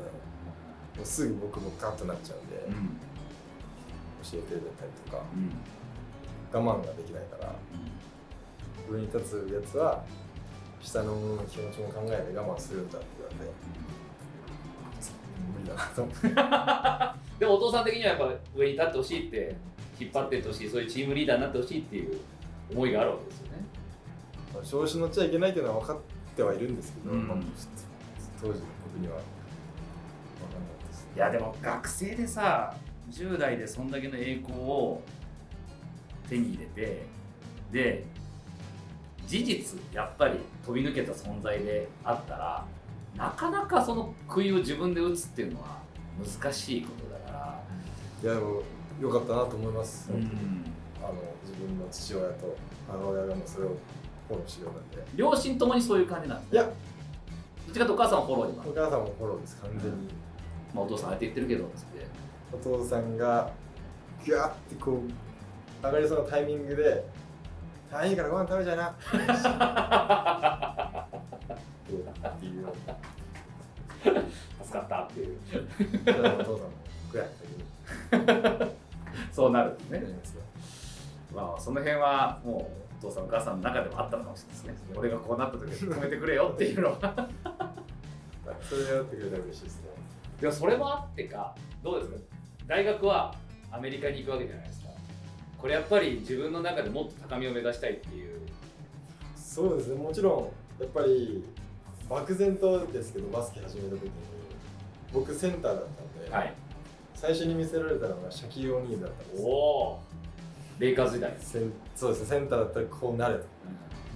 [0.98, 2.90] もうすぐ僕もガッとなっちゃうんで、ん。
[4.24, 5.24] 教えてくれたりとか。
[5.34, 5.50] うん。
[5.50, 5.54] 我
[6.60, 7.56] 慢ができないから
[8.90, 10.04] 上に立つやつは
[10.82, 13.72] 下の者の気持ちも考えて我慢するんだって言われて
[15.54, 16.28] 無理だなと思って。
[17.40, 19.56] でもお父さん的にはやっぱ上に立ってほしいって
[20.00, 22.20] 引っ張っていってほしいそういうチームリーダーになってほしいっていう
[22.72, 23.54] 思いがあるわけですよね。
[24.54, 26.00] まあ調子乗っちゃいけないっていうのは分かっ
[26.36, 27.28] てはいるんですけど、うん。
[27.28, 27.38] まあ
[28.42, 31.08] 当時の僕には分かんないです。
[31.16, 32.76] いやでも学生でさ
[33.12, 35.02] 10代でそんだけの栄光を
[36.32, 37.06] 手に入れて
[37.74, 38.06] で
[39.28, 42.66] 事実やっぱり飛び抜けた存在であったら
[43.18, 45.82] なかなかその杭を自分で打つっていうのは
[46.42, 47.64] 難しいことだから、
[48.24, 48.62] いやでも
[49.02, 50.22] 良かったなと思います、うん。
[51.04, 51.14] あの
[51.44, 52.56] 自分の父親と
[52.88, 53.70] 母親がもうそれを
[54.28, 55.12] フォローしてくれたんで。
[55.16, 56.64] 両親ともにそういう感じなんですいや。
[56.64, 56.74] どっ
[57.74, 59.98] ちかとお母さんはフォローにお母さんもフォローです完全に、
[60.74, 62.06] まあ、お父さんああやって言ってるけどつって。
[62.54, 63.52] お父さんが
[64.26, 65.31] ギャーってこう
[65.84, 67.04] 上がりそうなタイミングで
[67.92, 68.94] 「大変いいからご飯食べちゃいな」っ
[72.40, 72.68] ていう。
[74.64, 75.38] 助かったっていう。
[76.06, 76.72] お父さんも
[77.12, 77.26] 「ぐや」
[78.12, 78.20] 先
[78.70, 78.72] に
[79.32, 80.42] そうなるんですね
[81.34, 84.94] まあその辺はもうお父さんお母さんの中でもあったのかもしれないですね。
[84.96, 86.98] 俺がこうなった時は止めてくれよっていうのは。
[88.62, 89.90] それやってくれたら嬉しいですね。
[90.40, 92.18] でもそれもあってかどうですか？
[92.68, 93.34] 大学は
[93.72, 94.81] アメリカに行くわけじゃないですか
[95.62, 98.40] これやっぱり自分の中でもっと高みを目指したいっていう。
[99.36, 99.96] そうですね。
[99.96, 101.44] もちろんやっぱり
[102.10, 104.12] 漠然とですけどバスケ始めた時に
[105.14, 106.54] 僕センターだったんで、はい。
[107.14, 109.38] 最初に見せられたのがシャキー・オニールだったんで。
[109.38, 110.00] すおお
[110.80, 111.34] レイカーズ時代。
[111.96, 112.28] そうですね。
[112.28, 113.46] センターだったらこうなれと。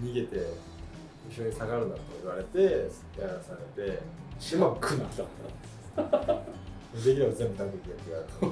[0.02, 0.38] 逃げて
[1.30, 2.60] 後ろに下がるなと言われて
[3.22, 4.26] やらされて。
[4.38, 5.24] シマックなんだ
[6.94, 8.50] できれば全部ダンクやって言われたん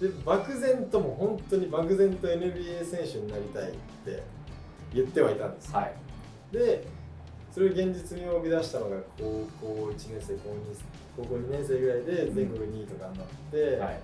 [0.00, 3.72] で漠然とも本当に漠然と NBA 選手になりたいっ
[4.04, 4.22] て
[4.92, 5.72] 言ってはいたんです。
[5.72, 5.94] よはい。
[6.52, 6.86] で
[7.52, 10.56] それを現実に呼び出したのが高校1年生高 2,
[11.16, 14.00] 高校2年生ぐらいで全国2位とかになって、はい。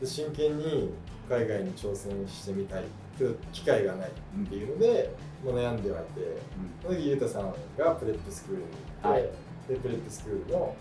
[0.00, 0.94] で真剣に
[1.28, 2.84] 海外に挑戦してみたい
[3.18, 5.14] けど機会がないっていうので、
[5.44, 6.38] もう悩んではいて
[6.82, 9.22] その時裕太さんがプレップスクールに行って、はい。
[9.68, 10.74] でプレップスクールの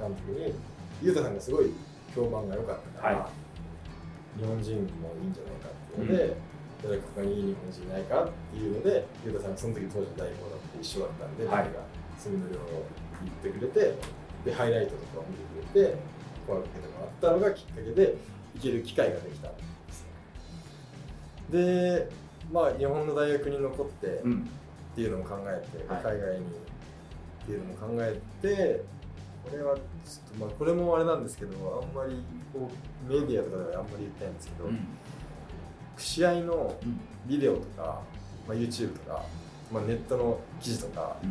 [0.00, 0.52] 監督に
[1.00, 1.72] 裕太さんがすごい
[2.16, 3.30] 評判が良かったから、は
[4.38, 6.36] 日本人もいいんじゃないかっていうので、
[6.82, 11.64] 誰か他にいい日本人いないかっていうので裕太さんがその時当時の代表だって一緒だったんで、はい。
[11.64, 11.82] 僕が
[12.18, 12.84] 住の寮を
[13.44, 13.94] 言ってくれて
[14.44, 15.96] でハイライトとかを見てくれて
[16.46, 18.14] 声をかけてもらったのがきっかけで
[18.54, 20.06] 行ける機会ができたんですよ。
[21.52, 22.08] で
[22.52, 24.48] まあ日本の大学に残って、うん
[24.96, 26.02] っていうのも考えて、はい。
[26.02, 28.82] 海外にっていうのも考えて
[29.48, 29.84] これはちょっ
[30.38, 32.20] とまあこれもあれなんですけどあんまり
[32.52, 34.78] こうメディアとかではあんまり言ってないんですけど、うん。
[35.96, 38.02] 試合のうんビデオとか、
[38.46, 39.24] まあ、YouTube とか、
[39.72, 41.30] まあ、ネットの記事とか、うん。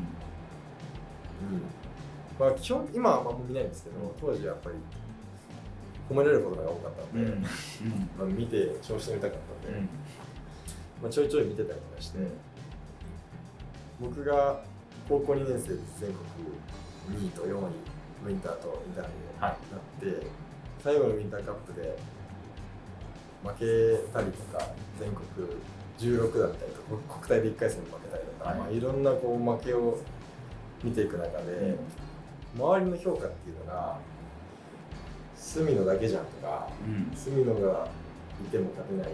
[2.38, 4.76] まあ、基本今はあんま見ないんですけど当時はやっぱり
[6.10, 7.42] 褒められることが多かったんで、うん。
[8.20, 9.90] まあ、見て調子乗りたかったんで、うん。
[11.02, 12.20] まあ、ちょいちょい見てたりとかして、
[14.02, 14.62] 僕が
[15.08, 16.12] 高校2年生で全
[17.08, 19.04] 国2位と4位ウィンターとインター
[19.40, 19.58] ハイはい
[20.02, 20.28] でなって、
[20.84, 21.98] 最後のウィンターカップで
[23.44, 24.68] 負けたりとか
[25.00, 25.50] 全国
[26.00, 28.58] 16だったりとか国体で1回戦で負けたりとか、はい。
[28.58, 29.98] いまあ、いろんなこう負けを
[30.84, 31.76] 見ていく中で、
[32.58, 33.98] 周りの評価っていうのが
[35.36, 37.16] 隅野だけじゃんとかうん。
[37.16, 37.88] 隅野が
[38.46, 39.14] いても勝てない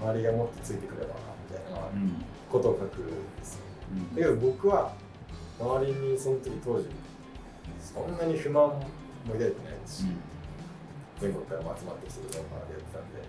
[0.00, 1.14] 周りがもっとついてくればな
[1.50, 2.24] みたいなうん。
[2.50, 3.62] ことを書くんですよ。
[4.14, 4.92] だけど僕は
[5.60, 6.86] 周りにその時当時
[7.82, 8.80] そんなに不満も
[9.26, 10.02] 抱いてないです。
[10.02, 10.06] し、
[11.20, 13.22] 全国からも集まってきてるメンバーでやってたんで。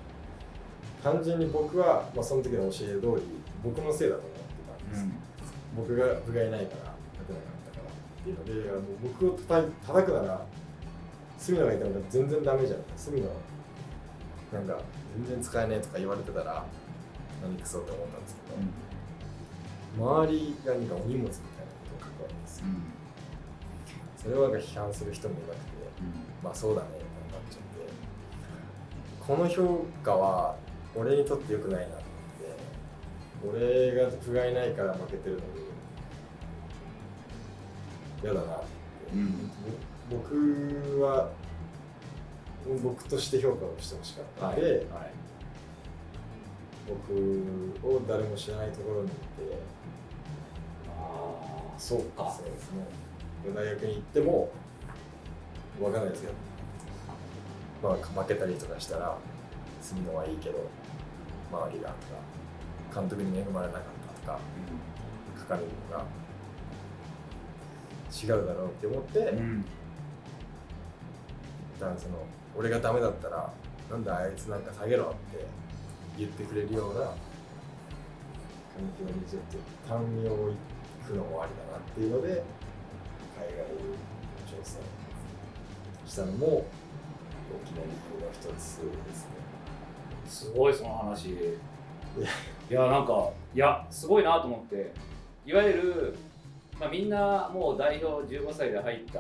[1.04, 3.28] 単純に僕は、まあ、その時の教え通り
[3.62, 4.40] 僕のせいだと思って
[4.72, 5.06] たんです、
[5.76, 7.92] 僕が部がいないから勝てなかったから。
[7.92, 8.54] っていうので
[9.04, 10.46] 僕を叩い叩くなら
[11.38, 13.28] 隅野がいたのが全然ダメじゃん隅野
[14.54, 14.80] なんか
[15.18, 16.66] 全然使えねえとか言われてたら
[17.42, 18.36] 何くそって思ったんです
[19.98, 21.42] けど、周りが何かお荷物みたいなこ
[22.00, 22.66] とを書くわけですよ
[24.24, 25.62] それをなんか批判する人もいなくて
[26.42, 27.94] まあそうだねみたいになっちゃって。
[29.28, 30.56] この評価は
[30.96, 32.04] 俺にとって良くないなって
[33.46, 35.44] 俺が不甲斐ないから負けてるのに
[38.24, 38.66] 嫌だなって、
[39.14, 39.52] うん。
[40.10, 41.30] 僕は
[42.82, 45.12] 僕として評価をしてほしかったんで、はい
[46.86, 47.14] 僕
[47.88, 49.16] を誰も知らないところにいて
[50.90, 52.30] ああそうか。
[52.30, 52.86] そうですね
[53.52, 54.50] 大学に行っても
[55.80, 56.34] 分かんないですけど、
[57.82, 59.18] まあ、負けたりとかしたら
[59.82, 60.70] 住むのはいいけど
[61.52, 61.96] 周りがと
[62.94, 63.82] か監督に恵まれなかっ
[64.26, 64.40] たとか
[65.38, 66.06] 書かれるのが
[68.14, 69.66] 違うだろうって思って、うん。
[71.76, 72.24] 一旦その
[72.56, 73.52] 俺がダメだったら
[73.90, 75.46] なんだあいつなんか下げろって
[76.18, 77.16] 言ってくれるような環
[78.98, 79.58] 境にちょっと
[79.90, 80.56] 単身を置
[81.08, 82.44] くのもありだなっていうので
[83.44, 83.66] 海外
[84.48, 84.82] 挑戦
[86.06, 88.84] したのも大きな理由の一つですね。
[90.26, 91.30] すごいその話。
[91.30, 91.34] い
[92.70, 92.88] や。
[92.88, 94.94] なんかいやすごいなと思って。
[95.46, 96.16] いわゆる、
[96.80, 99.20] まあ、みんなもう代表15歳で入った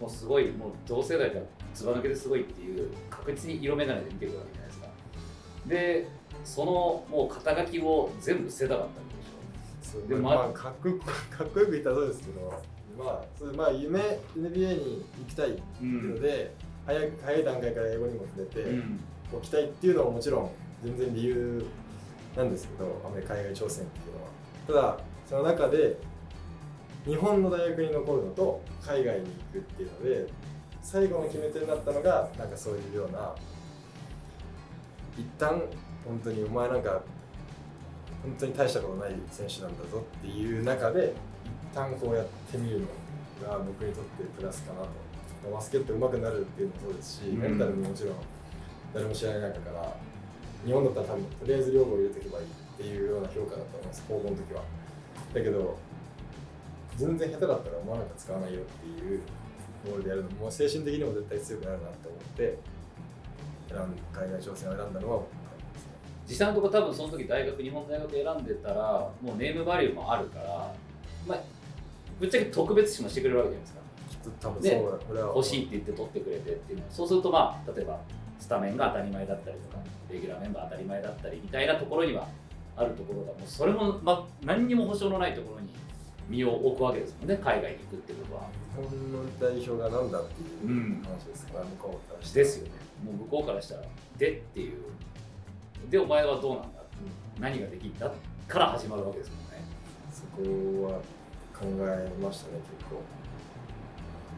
[0.00, 1.44] もうすごいもう同世代から
[1.74, 4.88] ずば抜けですごいっていう確実に色眼鏡で見てるわけじゃないですか。
[5.66, 6.08] で
[6.44, 11.04] そのもう肩書きを全部捨てたかったんでしそうでもまあ、かっこよく
[11.36, 12.62] かっこよく言ったらそうですけど、
[12.98, 13.98] まあ、それまあ夢
[14.36, 16.54] NBA に行きたいってょいうので、
[16.86, 19.00] 早い早い段階から英語にも触れて、うん。
[19.32, 20.50] おきたいっていうのはもちろん
[20.82, 21.64] 全然理由
[22.36, 24.94] なんですけどアメリカ海外挑戦っていうのは。
[24.96, 25.96] ただその中で
[27.04, 30.32] 日本の大学に残るのと海外に行くっていうので
[30.82, 33.34] 最後の決め手になったのがなんかそういうような
[35.16, 35.62] 一旦
[36.04, 37.02] 本当にお前なんか
[38.22, 41.14] 本当に大したことない選手なんだぞっていう中で一
[41.74, 42.86] 旦こうやってみるの
[43.48, 44.88] が僕にとってプラスかなと。
[45.50, 47.40] バスケット上手くなるっていうのもそうですし、うん。
[47.40, 48.14] メンタルももちろん
[48.92, 49.96] 誰も知らない中から
[50.66, 54.62] 日本だったら多分とりあえず両方入れておけばいいっていうような評価だったと思います高校の時は。
[55.32, 55.78] だけど
[56.96, 59.20] 全然下手だったらお前なんか使わないよっていう
[59.86, 62.58] ボールでやるのも精神的にも絶対強くなるなって思って
[63.68, 63.80] 選ん
[64.12, 65.28] 海外挑戦を選んだのは僕
[66.28, 70.74] 実際のところ多分その時大学日本大学選んでたらもうネームバリューもあるから
[71.26, 71.38] まあ
[72.20, 73.80] ぶっちゃけ特別視もしてくれるわけじゃないですか。
[74.40, 75.28] 多分ねそうだ、これは。
[75.28, 77.98] 欲しいって言って取ってくれてっていうのそうするとまあ例えば
[78.38, 82.28] スタメンが当たり前だったりとかレギュラーメンバー当たり前だったりみたいなところには
[82.76, 85.70] あるところがもうそれも、まあ、何にも保証のないところに
[86.28, 88.42] 身を置くわけですもんね海外に行くってことは。
[88.76, 92.70] 日本の代表がなんだっていううん話ですから、向こうからしてですよね。
[93.04, 93.82] もう向こうからしたら
[94.16, 94.82] でっていう。
[95.90, 96.80] でお前はどうなんだ
[97.40, 98.12] 何ができんだ
[98.46, 99.64] から始まるわけですもんね。
[100.12, 100.22] そ
[100.88, 101.00] こは
[101.60, 103.02] 考えましたね結構。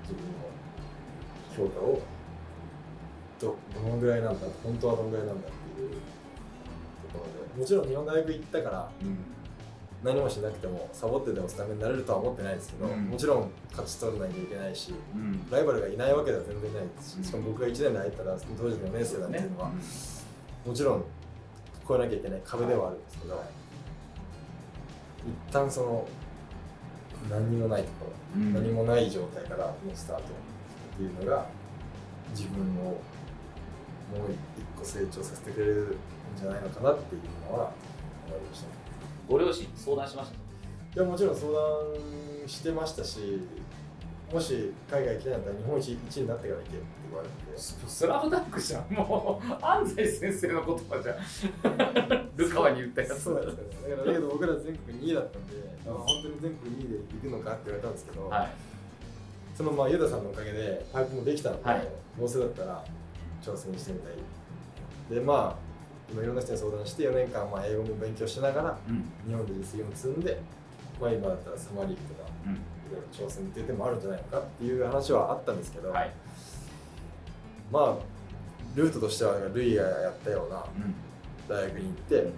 [0.03, 2.01] 自分の評価を。
[3.41, 5.97] どどのぐらいなんだ本当はどのぐらいなんだっていうと
[7.13, 7.61] ところで。
[7.61, 9.19] もちろん日本大学行ったからうん。
[10.03, 15.49] 何もしなくてもサボってでもスタメンになれるとは思ってないですけど、うんもちろん勝ち取らなきゃいけないしうん。
[15.49, 17.25] ライバルがいないわけでは全然ないですうん。
[17.25, 19.71] ししかも僕が1年で入ったら当時の4年生だっていうのは、
[20.67, 21.05] もちろん
[21.87, 23.45] 超えなきゃいけない壁ではあるんですけど、
[25.25, 26.09] 一旦その
[27.31, 28.55] 何にもないところ、うん。
[28.55, 30.27] 何もない状態からのスタートっ
[30.97, 31.47] ていうのが
[32.31, 32.99] 自分をもう
[34.59, 35.97] 一個成長させてくれる
[36.37, 37.73] んじゃないのかなっていうのは
[38.27, 38.67] 思いました。
[38.67, 38.73] ね。
[39.29, 40.31] ご両親に相談しまし
[40.95, 41.01] た？
[41.01, 41.59] いやもちろん相談
[42.47, 43.41] してましたし
[44.33, 46.77] もし海外行きたいんだったら日本一一になってから行け
[47.12, 47.59] 言われて。
[47.59, 48.92] スラムダンクじゃん。
[48.94, 52.31] もう安西先生の言葉じゃん。
[52.37, 53.20] ルカワに言ったやつ。
[53.20, 53.59] そうですよね。
[53.90, 58.48] だからだけど僕ら全国2位だったんで、まあ、本当に全国2位で行くのかって言われたんですけど、はい。
[59.55, 61.88] そのまあユダさんのおかげでパイプもできたので、はい。
[62.18, 62.85] どうせだったら
[63.42, 65.14] 挑戦してみたい。
[65.14, 65.72] でまあ
[66.11, 69.05] 今いろんな人に相談して4年間まあ英語も勉強しながらうん。
[69.27, 70.40] 日本で実績も積んで、
[71.01, 72.53] まあ、今だったらサマーリーグとかうん。
[72.53, 72.57] い
[72.92, 76.11] ろいろ挑戦っていう手もあるんじゃないのかっていう話はあったんですけど、はい
[77.73, 80.95] まあルートとしてはルイがやったようなうん
[81.49, 82.29] 大学に行って NBA の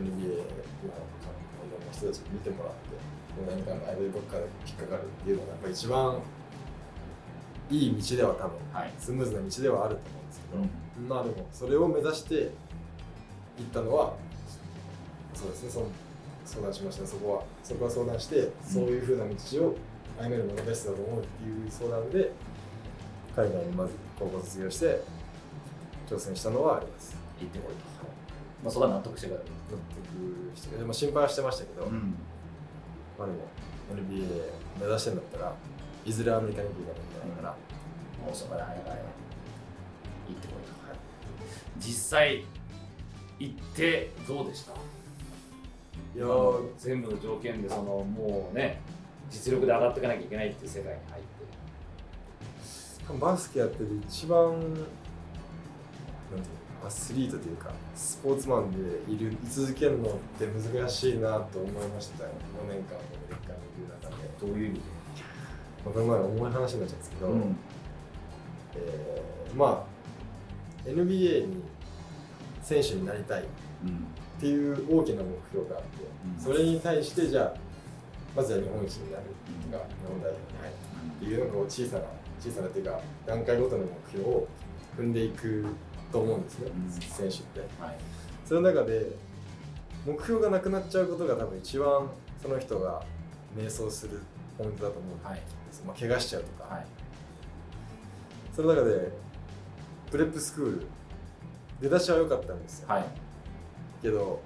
[0.00, 3.12] いろんな人たちに見てもらって
[3.52, 6.18] 4年間の間でどっかで引っかかるっていうのがやっぱ一番
[7.70, 8.92] いい道では多分はい。
[8.98, 11.08] スムーズな道ではあると思うんですけど、うん。
[11.08, 12.50] まあでもそれを目指して行っ
[13.72, 14.14] たのは
[15.34, 15.86] そうですねその
[16.44, 17.06] 相談しました。
[17.06, 19.76] そこはそこは相談して、そういうふうな道を
[20.18, 22.32] 歩めるのがベストだと思うっていう相談で
[23.34, 25.00] 海外にまず高校卒業して
[26.08, 27.16] 挑戦したのはあります。
[27.40, 27.82] 行ってこいと。
[28.62, 29.78] まあそこは納得してくれる納
[30.52, 32.14] 得してでも心配はしてましたけど、ん。
[33.18, 33.38] まあでも
[33.92, 35.52] NBA 目指してんだったら
[36.04, 37.56] いずれアメリカに行くかもしれないから、
[38.24, 40.72] もうそこで早々行ってこいと。
[41.80, 42.44] 実際
[43.40, 44.72] 行ってどうでした？
[44.72, 46.26] いや
[46.78, 48.80] 全部の条件でそのもうね
[49.30, 51.41] 実力で上がっていかなきゃいけないっていう世界に入って
[53.20, 54.86] バスケやってる一番なんていうの
[56.86, 62.30] アスリートというかスポーツマンでいる居続けるのって難しいなと思いましたよ。
[62.66, 64.80] 4年間アメリカにいる中で、どういう意味で。
[65.84, 67.56] まあ、これまで重い話になっちゃうんですけど、うん。
[68.76, 71.62] えーまあ NBA に
[72.62, 73.44] 選手になりたいっ
[73.84, 74.06] うん
[74.40, 75.86] ていう大きな目標があって、
[76.36, 76.42] うん。
[76.42, 77.54] それに対してじゃあ
[78.34, 79.24] まずは日本一になる
[79.70, 80.74] とか、日本代表に入る
[81.16, 82.02] っていうのが小さな
[82.42, 84.48] 小さなっていうか段階ごとの目標を
[84.98, 85.64] 踏んでいく
[86.10, 86.90] と思うんですね、うん。
[86.90, 87.60] 選手って。
[87.80, 87.96] はい。
[88.44, 89.12] その中で
[90.04, 92.10] 目標がなくなっちゃうことが多分一番
[92.42, 93.04] その人が
[93.56, 94.20] 迷走する
[94.58, 95.36] ポイントだと思うんはい。
[95.36, 96.86] です、まあ、怪我しちゃうとか、はい。
[98.54, 99.12] その中で
[100.10, 100.86] プレップスクール
[101.80, 103.04] 出だしは良かったんですよ、はい。
[104.02, 104.40] けど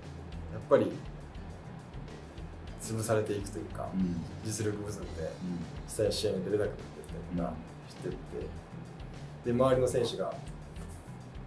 [0.52, 0.92] やっぱり
[2.80, 4.22] 潰されていくというか、うん。
[4.44, 5.58] 実力不足でうん。
[5.86, 7.52] 実際試合に出れなくなってったりとか
[7.96, 8.46] してって
[9.46, 10.32] で周りの選手が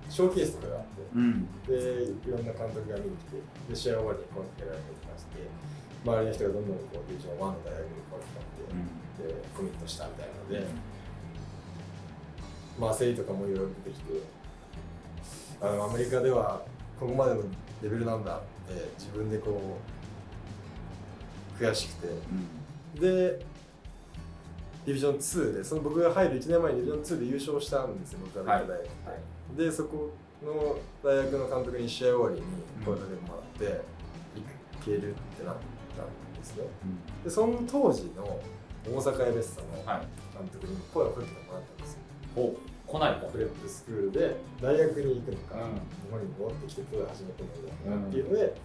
[0.10, 1.46] ショーケースとかがあってうん。
[1.68, 1.74] で
[2.28, 5.46] いろんな監督が見に来てで試合終わりに声かけられたりとかして
[6.04, 8.58] 周りの人がどんどんこうディビジョン1の大学に声かかっ
[9.20, 10.66] て、でコミットしたみたいなので、
[12.80, 14.24] まあ焦りとかもいろいろ出てきて
[15.62, 16.64] あのアメリカでは
[17.00, 17.42] ここまでの
[17.84, 18.42] レベルなんだっ
[18.74, 19.78] て自分でこ
[21.60, 22.08] う悔しく
[22.98, 23.46] てで
[24.90, 30.10] ディビジョン2でその僕が入る1年前にディビジョン2で優勝したんですよ僕がアメリカ大学で、でそこ
[30.44, 32.42] の大学の監督に試合終わりに
[32.84, 33.82] 声かけてもらって、
[34.40, 34.44] い
[34.84, 35.56] けるってなっ
[35.96, 36.64] たんですね。
[37.24, 38.40] でその当時の
[38.88, 40.08] 大阪エベッサのはい。
[40.40, 42.00] 監督に声をかけてもらったんですよ。
[42.36, 42.56] お
[42.88, 45.78] 来ないとプレップスクールで大学に行くのか、うん。
[45.78, 48.56] 日本に戻ってきてプロで始めてみるのかっていうので、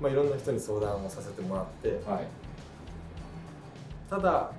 [0.00, 2.00] まあ、いろんな人に相談をさせてもらって。
[2.08, 2.26] はい。
[4.08, 4.52] ただ、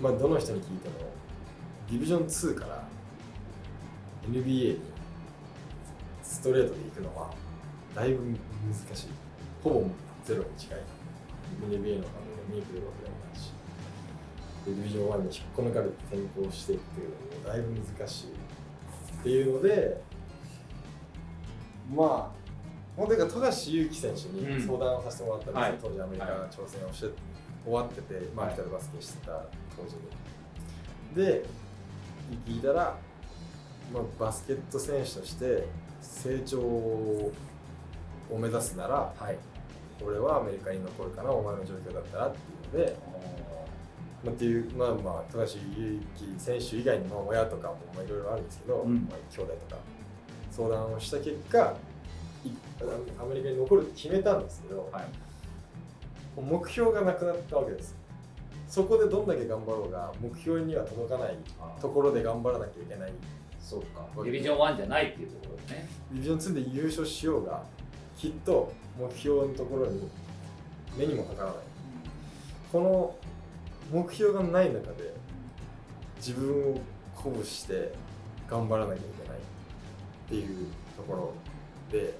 [0.00, 0.94] まあ、どの人に聞いても
[1.88, 2.88] ディビジョン2から
[4.28, 4.80] NBA に
[6.22, 7.30] ストレートで行くのは
[7.94, 9.08] だいぶ難しい。
[9.62, 9.84] ほぼ
[10.24, 10.78] ゼロに近い。
[11.62, 12.02] NBA の監督が
[12.48, 13.52] 見に来るわけでもないし。
[14.64, 20.00] でディビジョン1に引っこ抜かれて転向していくっていうのもだいぶ難しいっていうので
[21.94, 22.42] まあ
[22.96, 25.78] 本当に富樫勇樹選手に相談をさせてもらったんですよ、はい。
[25.82, 27.06] 当時アメリカの挑戦をして
[27.64, 29.44] 終わってて、まあ、秋田でバスケしてた
[29.76, 30.02] 当時に。
[31.14, 31.44] で
[32.46, 32.96] 聞いたら、
[33.92, 35.66] まあ、バスケット選手として
[36.00, 37.32] 成長を
[38.30, 39.38] 目指すならはい。
[40.04, 42.96] 俺はアメリカに残るかなお前の状況だったらっていうので、
[44.24, 48.94] まあ、っていうまあまあ富樫勇樹選手以外にも親とかもまあいろいろあるんですけど、うん。
[49.08, 49.80] まあ、兄弟とか
[50.50, 51.76] 相談をした結果
[52.44, 52.50] い
[53.20, 55.04] アメリカに残るって決めたんですけど、はい
[56.40, 57.96] 目標がなくなったわけです。
[58.68, 61.36] そこでどんだけ頑張ろうが目標には届かない
[61.80, 63.12] ところで頑張らなきゃいけない。
[63.60, 64.06] そうか。
[64.16, 65.88] ディビジョン1じゃないっていうところでね。
[66.10, 67.62] ディビジョン2で優勝しようが
[68.16, 70.08] きっと目標のところに
[70.96, 71.56] 目にもかからない。
[72.72, 73.14] この
[73.90, 75.12] 目標がない中で
[76.16, 76.80] 自分を
[77.14, 77.92] 鼓舞して
[78.48, 79.40] 頑張らなきゃいけないっ
[80.28, 81.34] ていうところ
[81.90, 82.14] で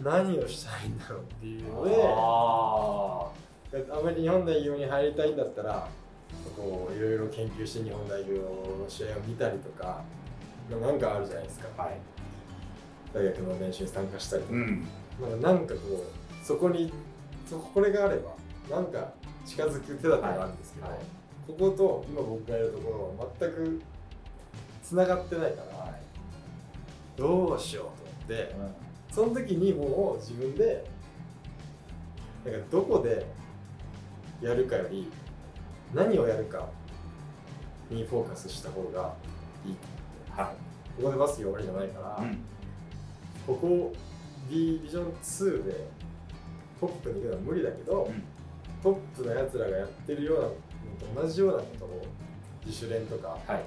[0.00, 3.30] 何をしたいんだろうっていうのであ
[3.72, 5.88] あまり日本代表に入りたいんだったら
[6.56, 10.02] こういろいろ研究して日本代表の試合を見たりとか
[10.70, 11.68] なんかあるじゃないですか。
[11.76, 11.98] あはい。
[13.12, 15.40] 大学の練習に参加したりとか,、ん。
[15.42, 16.92] なんかこうそこに
[17.46, 18.30] そこれがあれば
[18.74, 19.12] なんか
[19.44, 20.98] 近づく手立てがあるんですけど、はい。
[21.46, 23.82] ここと今僕がいるところは全く
[24.82, 25.92] つながってないから、はい。
[27.16, 28.54] どうしようと思って
[29.12, 30.82] その時にもう自分で
[32.46, 33.26] なんかどこで
[34.40, 35.06] やるかより
[35.94, 36.66] 何をやるか
[37.90, 39.14] にフォーカスした方が
[39.66, 39.76] いい
[40.30, 40.54] は
[40.96, 42.38] ここでバスケ終わりじゃないから、いうん。
[43.46, 43.92] ここ
[44.50, 45.86] D ビジョン2で
[46.80, 48.22] トップに行くのは無理だけど、うん。
[48.82, 50.50] トップのやつらがやってるようなの
[51.14, 52.02] と同じようなことを
[52.64, 53.62] 自主練とか、はい。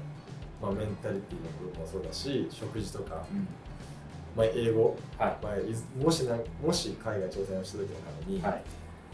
[0.61, 3.47] まあ、メンタリティの部分もそうだし食事とか、うん
[4.35, 5.37] まあ、英語、はい。
[5.41, 8.63] まあ、もしなもし海外挑戦をした時のために、はい。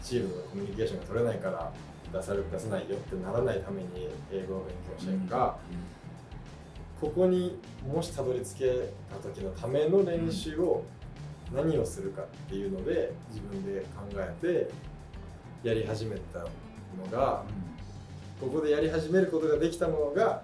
[0.02, 1.72] チームのコミュニケーションが取れないから
[2.12, 5.58] 出され出さないよってならないために英語を勉強したりとか、
[7.00, 10.84] ここにもしたどり着けた時のための練習を
[11.54, 16.46] 何をするかっていうので自分で考えてやり始めたの
[17.10, 17.44] が
[18.40, 20.42] ここでやり始めることができたのが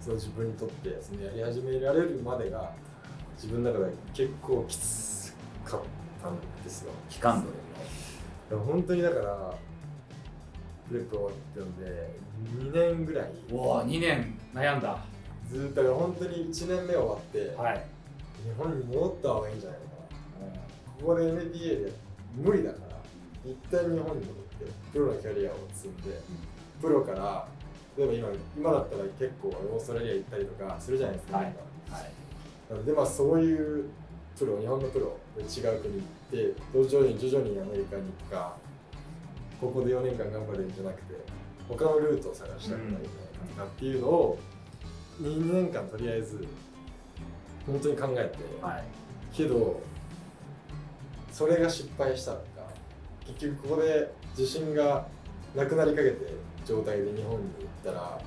[0.00, 2.72] その自分にとってそのやり始められるまでが
[3.36, 5.34] 自分の中で結構きつ
[5.64, 5.80] かっ
[6.22, 6.92] たんですよ。
[7.08, 7.56] 期間どれ
[8.50, 8.64] でも。
[8.72, 9.54] 本当にだから
[10.88, 12.10] プレップ終わってるんで
[12.72, 13.30] 2年ぐらい。
[13.52, 14.98] おお2年悩んだ。
[15.50, 17.86] ずっと本当に1年目終わって、はい。
[18.44, 20.60] 日本に戻った方がいいんじゃないのかな。
[21.00, 21.92] ここで NBA で
[22.34, 22.96] 無理だから
[23.44, 26.20] 一旦日本に戻ってプロのキャリアを積んで
[26.80, 27.46] プロから
[27.96, 31.54] 例えば今今だったら結構オーストラリア行ったりとかするじゃないですか、はい。
[31.88, 32.25] 今はい
[32.70, 33.88] なのでまあそういう
[34.38, 38.56] プロ日本のプロで違う国行って徐々に徐々にアメリカに行くか
[39.60, 41.14] ここで4年間頑張るんじゃなくて
[41.68, 43.08] 他のルートを探したらいいんじゃない
[43.56, 44.38] かっていうのを
[45.22, 46.46] 2年間とりあえず
[47.66, 48.84] 本当に考えて、はい。
[49.32, 49.80] けど
[51.32, 52.44] それが失敗したのか
[53.26, 55.06] 結局ここで自信が
[55.54, 56.16] なくなりかけて
[56.64, 58.20] 状態で日本に行ったら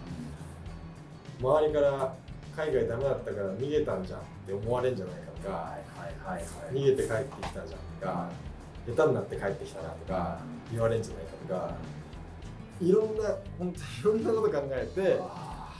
[1.42, 2.16] 周りから
[2.60, 8.30] 海外ダメだったから逃げたんじゃんって思われるんじゃないかとかはいはいはい逃げて帰ってきたんじゃんとか
[8.86, 10.40] 下手になって帰ってきたなとか
[10.70, 11.76] 言われるんじゃないかとか
[12.82, 13.24] いろんな
[13.58, 15.74] 本当にいろんなこと考えてあ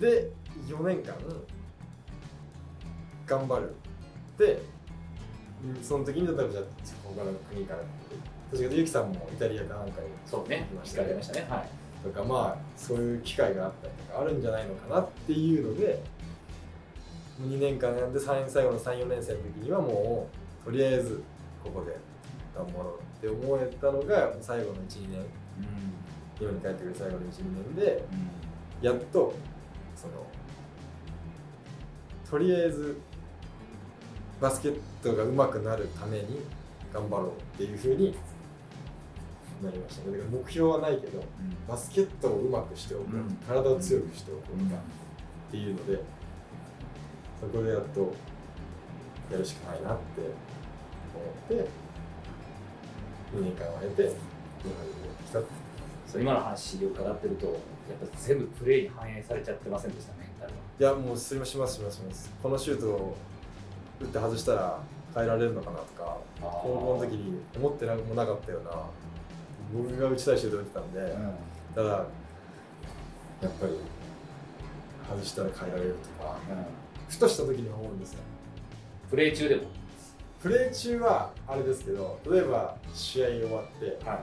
[0.00, 0.30] で
[0.66, 1.14] 4年間
[3.26, 3.74] 頑張る
[4.38, 4.62] で
[5.82, 6.64] その時に例えばじゃあ
[7.04, 7.80] 他の国から
[8.50, 10.66] 確かゆきさんもイタリアかなんかにーそうね。
[10.72, 11.46] 行きまし聞かれましたね。
[11.48, 16.02] はいとかまあそういう機会があったりとかあるんじゃないのかなっていうので
[17.40, 20.28] 2年間やんで最最後の34年生の時にはも
[20.62, 21.22] うとりあえず
[21.62, 21.96] ここで
[22.54, 25.24] 頑張ろうって思えたのが最後の12年。
[26.38, 28.04] 日本に帰ってくる最後の12年で
[28.80, 29.34] やっと
[29.94, 30.26] その
[32.28, 32.98] とりあえず
[34.40, 36.40] バスケットが上手くなるために
[36.92, 38.16] 頑張ろうっていうふうに
[39.62, 40.18] なりましたね。
[40.18, 41.22] だから目標はないけど
[41.68, 43.38] バスケットを上手くしておく、うん。
[43.46, 44.80] 体を強くしておくとか
[45.48, 46.00] っていうので
[47.40, 48.14] そこでやっと
[49.30, 50.20] やるしかないなって
[51.50, 51.68] 思って
[53.36, 55.38] 2年間を経て日本に戻ってきた
[56.06, 57.56] そう今の話を伺ってるとやっ
[58.08, 62.30] ぱ全部プレーに反映されちゃってませんでしたね彼はいやもうすりましますしますします。
[62.42, 63.16] このシュートを
[64.00, 64.80] 打って外したら
[65.14, 68.70] 変えられるのかなとか高校の時に思ってなもなかったような
[69.72, 71.16] 僕が打ちたいシュート打ってたんで、
[71.74, 73.72] ただやっぱり
[75.08, 76.36] 外したら変えられるとか
[77.08, 78.20] ふとした時に思うんですよ。
[79.10, 79.62] プレー中でも。
[80.40, 84.18] プレー中はあれですけど例えば試合終わってはい。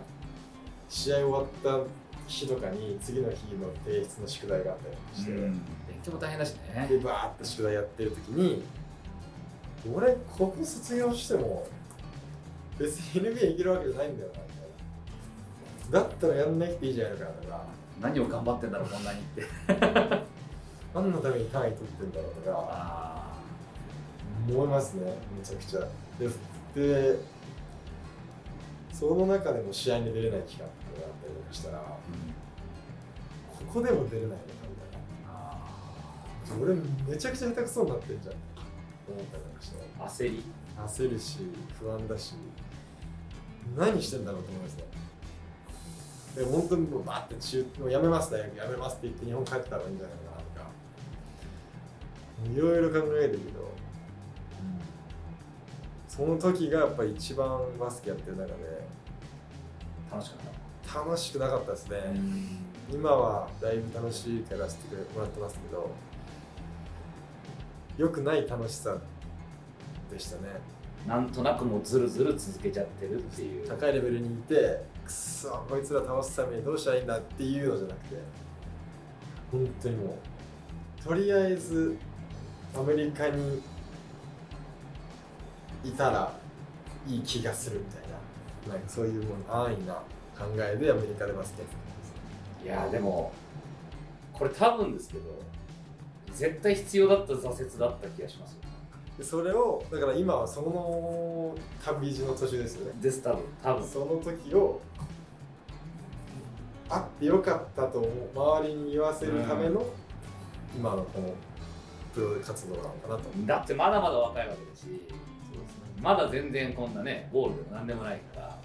[0.90, 1.80] 試合終わった
[2.28, 5.54] 日とかに次の日の提出の宿題があったりして、勉
[6.04, 6.88] 強も大変だしね。
[6.90, 8.64] でバーって宿題やってる時に
[9.94, 11.66] 俺ここ卒業しても
[12.78, 14.69] 別に NBA 行けるわけじゃないんだよなみたいな
[15.92, 17.64] だったらやんなくていいじゃないのかとか。
[18.02, 19.44] 何を頑張ってんだろうこんなにって。
[20.94, 22.68] 何のために単位取ってんだろうとか。
[22.70, 23.30] あ
[24.48, 25.82] 思いますねめちゃくちゃ。
[26.18, 26.30] で
[26.76, 27.20] で
[28.92, 30.72] その中でも試合に出れない期間があっ
[31.22, 31.98] たりとかしたらこ
[33.74, 34.98] こでも出れないのかみた
[36.58, 36.64] いな。
[36.64, 36.76] 俺
[37.08, 38.36] めちゃくちゃ下手くそになってんじゃん。
[38.36, 39.62] って思ったりとか
[40.10, 40.26] して。
[40.26, 40.44] 焦り。
[40.88, 41.40] 焦るし
[41.80, 42.36] 不安だし。
[43.78, 44.84] 何してんだろうと思いますね
[46.36, 50.70] で本当にもうバーって中もうやめます大学やめますって言って日本帰ったらいいんじゃないかなとか。
[52.54, 53.70] いろいろ考えるけど、
[56.08, 58.54] その時がやっぱり一番バスケやってる中で
[60.12, 60.40] 楽しかっ
[60.94, 61.00] た。
[61.00, 61.98] 楽しくなかったですね、
[62.92, 65.92] 今はだいぶ楽しいからしてもらってますけど
[67.96, 68.98] 良くない楽しさ
[70.10, 70.48] でしたね。
[71.06, 73.68] なんとなくもうずるずる続けちゃってるっていう。
[73.68, 78.50] 高いレベルにいてくそこいつら倒すためにどうしたらいいんだっていうのじゃなくて。
[79.52, 80.18] 本当にも
[81.00, 81.98] うとりあえず
[82.76, 83.62] アメリカに
[85.84, 86.32] いたら
[87.08, 88.02] いい気がするみたい
[88.68, 89.94] ななんかそういうもう安易な
[90.38, 93.32] 考えでアメリカでバスケやっていやーでも
[94.34, 95.24] これ多分ですけど
[96.32, 98.69] 絶対必要だった挫折だった気がしますよ。
[99.24, 103.00] それをだから今はその旅路の途中ですよね。
[103.02, 103.88] です多分多分。
[103.88, 104.82] その時を
[106.90, 109.86] あってよかったと思う周りに言わせるための、
[110.76, 111.34] 今のこの
[112.16, 113.24] プロ活動なのかなと。
[113.46, 115.02] だってまだまだ若いわけだし
[116.02, 118.58] まだ全然こんなねゴールでも何でもないから。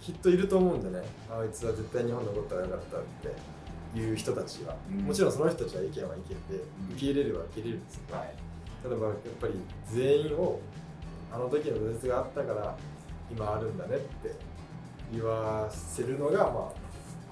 [0.00, 3.00] きっといると思うんでねあいつは絶対日本残ったらよかったっ
[3.92, 5.00] ていう人たちは、うん。
[5.02, 8.34] もちろんその人たちは意見は意見でうん受け入れるは受け入れるんですけど、はい
[8.84, 9.54] 例えばやっぱり
[9.90, 10.60] 全員を
[11.32, 12.76] あの時の挫折があったから
[13.30, 14.34] 今あるんだねって
[15.12, 16.48] 言わせるのがまあ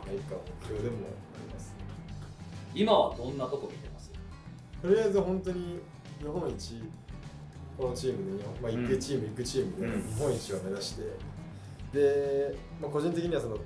[0.04, 1.00] アメリカの目標でもあ
[1.48, 1.74] ります。
[2.74, 4.10] 今はどんなとこ見てます？
[4.80, 5.80] とりあえず本当に
[6.20, 6.82] 日本一
[7.76, 8.82] このチームで日本、まあ、うん。
[8.82, 10.02] 行くチーム行くチームでうん。
[10.02, 11.02] 日本一を目指して、
[11.92, 13.56] で、まあ、個人的にはその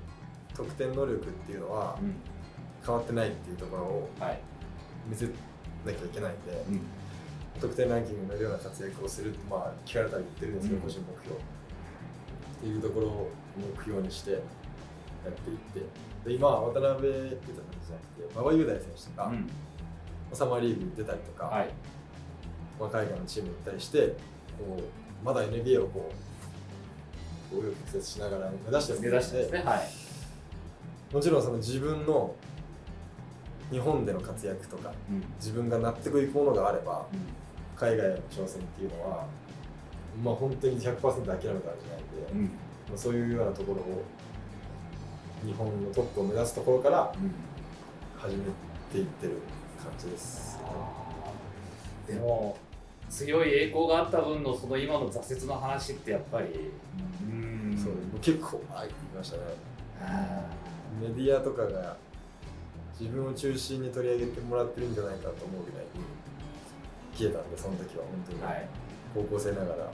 [0.55, 2.15] 得点能力っていうのはうん。
[2.85, 4.39] 変わってないっていうところをはい、
[5.09, 5.31] 見せな
[5.85, 6.81] きゃいけないんで、うん
[7.59, 10.81] 得点ランキングに乗るような活躍をするって、まあ、聞かれたら言ってるんですけど、うん。
[10.83, 11.39] 個人目標。
[11.39, 11.41] っ
[12.61, 13.29] ていうところを
[13.77, 14.41] 目標にしてやっ
[15.33, 15.79] ていって。
[16.25, 19.49] で今渡辺裕太さんじゃなくて馬場雄大選手とか、うん。
[20.33, 21.69] サマーリーグに出たりとか、はい。
[22.79, 24.07] まあ、海外のチームに行ったりして
[24.57, 26.11] こうまだ NBA をこ
[27.53, 29.63] う紆余曲折しながら目指してる目指してですね。
[29.63, 31.13] はい。
[31.13, 32.35] もちろんその自分の
[33.71, 35.23] 日本での活躍とかうん。
[35.37, 37.05] 自分が納得いくものがあれば
[37.75, 39.25] 海外への挑戦っていうのは
[40.23, 41.73] まあ本当に100%諦めたわけじゃないんで、
[42.31, 42.39] うん。
[42.39, 44.03] うんまあ、そういうようなところを
[45.45, 47.13] 日本のトップを目指すところから
[48.17, 48.43] 始め
[48.91, 49.33] ていってる
[49.83, 50.59] 感じです、
[52.07, 52.57] でも
[53.09, 56.71] 強い栄光があった分のその今の挫折の話ってやっぱり
[57.29, 57.77] うん。
[57.77, 59.43] そう結構あって言いましたね。
[61.01, 61.97] メディアとかが
[62.99, 66.05] 自分を中心に取り上げてもらってるんじゃないかと思うぐらいに
[67.15, 68.67] 消えたんでその時は本当に、はい。
[69.13, 69.91] 高校生ながら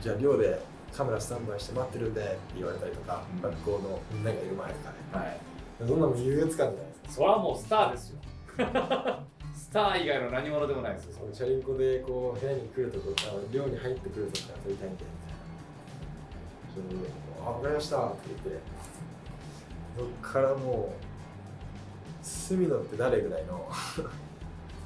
[0.00, 0.60] じゃあ寮で
[0.92, 3.42] カメラスタンバイして待ってるんでって言われたりとか、うん。
[3.42, 4.78] 学校のみんながいる前と
[5.12, 5.38] かはい。
[5.80, 8.18] でそんなの優越感じゃないですかそれはもうスターですよ。
[9.54, 11.28] スター以外の何者でもないですよ。
[11.32, 15.08] チャリンコでこう部屋に来るとこあ寮に入ってくるとか撮りたいんでみ
[16.88, 17.18] たいな。
[17.44, 18.60] あ分かりました」って言って
[19.96, 21.04] そっからもう
[22.22, 23.68] 隅野って誰ぐらいの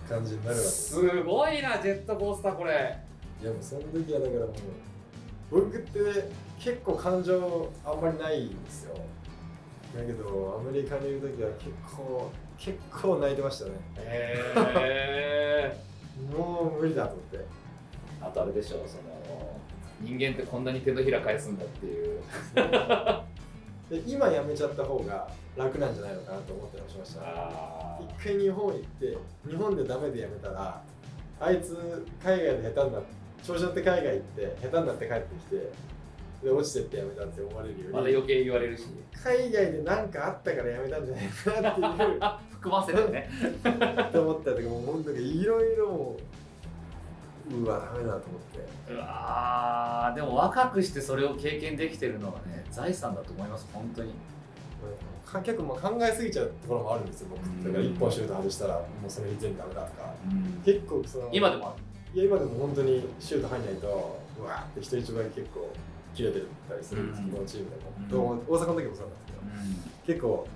[0.09, 0.61] 感じになるわけ。
[0.61, 2.99] ですすごいなジェットコースターこれ。
[3.41, 4.53] いやもうその時はだからもう
[5.51, 5.99] 僕って
[6.59, 8.95] 結構感情あんまりないんですよ。
[9.97, 13.73] だけどアメリカにいる時は結構結構泣いてましたね。
[13.99, 15.77] へえ
[16.37, 17.63] もう無理だと思って。
[18.21, 19.61] あとあれでしょその
[20.01, 22.21] 人間ってこんなに手のひら返すんだっていう
[23.93, 30.82] で今辞めちゃった方が楽なんじゃないのかなと思ったりもしましたあ一回日本行って日本でダメで辞めたら
[31.38, 33.07] あいつ海外で下手になって
[33.45, 35.72] 調子乗って海外行って下手になって帰ってきて
[36.43, 38.84] で落ちてって辞めたって思われるよりまだ余計言われるし。
[39.12, 42.20] 海外で何かあったから辞めたんじゃないかなっていう
[42.51, 43.30] 含ませてね。
[44.09, 46.41] って思ったりとかもう本当にいろいろもう
[47.51, 48.40] うわダメだと思っ
[48.86, 48.93] て。
[48.93, 54.12] うわーでも若くしてそれを経験できてるのはね財産だと思います本当に。
[55.24, 57.40] か結構まあ考えすぎちゃうところもあるんですよ僕。
[57.64, 60.14] だから一本シュート外したらもうその日全部ダメだとか
[60.64, 61.74] 結構その今でもあ
[62.14, 65.70] いや今でも本当にシュート入んないとうわーって人一倍結構
[66.14, 67.30] 切れてたりするんですうん。
[67.30, 67.70] このチーム
[68.09, 68.97] でも、大阪の時もそうなんです
[70.07, 70.18] けど。
[70.18, 70.47] る結構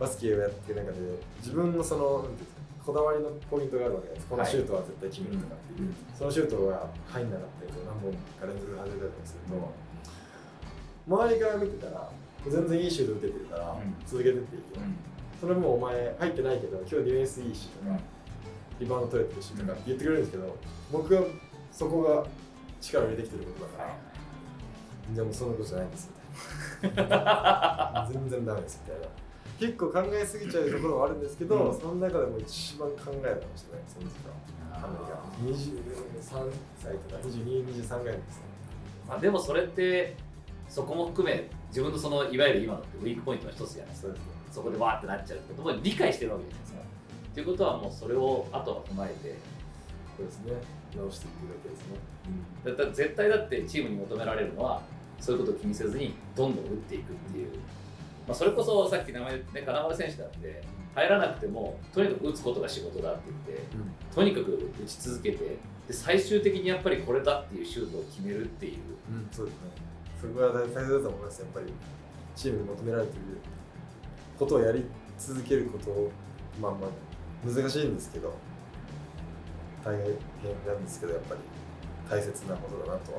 [0.00, 0.98] バスケをやってる中で
[1.38, 2.51] 自分のそのなんていうんですか
[2.84, 4.26] こだわりのポイントがあるわけです。
[4.26, 9.72] このシュートは絶対決めるとかっていう、そのシュートが入んなかったりとか何本か連続で外れたりとかすると、
[11.06, 12.10] 周りから見てたら
[12.48, 13.76] 全然いいシュート打ててるから
[14.06, 14.84] 続けてっていいけど、
[15.40, 17.98] それもお前入ってないけど今日ディフェンスいいしとか、
[18.80, 20.56] リバウンド取れてるしとかって言ってくれるんですけど
[20.90, 21.22] 僕は
[21.70, 22.26] そこが
[22.80, 23.96] 力を入れてきてることだから、
[25.14, 26.10] じゃあもうそんなことじゃないんです
[26.82, 29.06] みたいな全然ダメですみたいな
[29.62, 31.80] 結構考えすぎちゃうところもあるんですけど、うん。
[31.80, 34.34] その中でも一番考えたかもしれないその時間
[34.74, 35.22] アメリカ
[36.34, 38.42] 23歳とか2223ぐらいですね。
[39.08, 40.16] まあ、でもそれって
[40.68, 44.12] そこも含め自分のそのいわゆる今のウィークポイントの一つじゃないですか。
[44.12, 44.18] ね。
[44.50, 46.80] そこでわーってなっちゃうってことも理解してるわけじゃないですか。
[47.34, 49.36] ということはもうそれをあとは踏まえて
[50.16, 50.52] そうですね。
[50.96, 51.96] 直していくだけですね、
[52.66, 54.82] だったら絶対だってチームに求められるのは
[55.18, 57.50] そういうことを気にせずにどんどん打っていくっていう、
[58.26, 60.62] まあ、それこそさっき名前ね金丸選手だって
[60.94, 63.64] 入らなくてもとにかく打つことが仕事だって言って
[64.14, 65.38] とにかく打ち続けて
[65.88, 69.60] で最終的にやっぱりこれだっていうシュートを決めるっていううん、そうですね。
[70.20, 71.66] そこが大切だと思います、やっぱり。
[72.34, 73.38] チームに求められている
[74.38, 74.84] ことをやり
[75.18, 76.10] 続けることを、
[76.60, 76.90] まあまあ、
[77.46, 78.32] 難しいんですけど、
[79.84, 80.04] 大変
[80.66, 81.40] なんですけど、やっぱり
[82.08, 83.18] 大切なことだなとは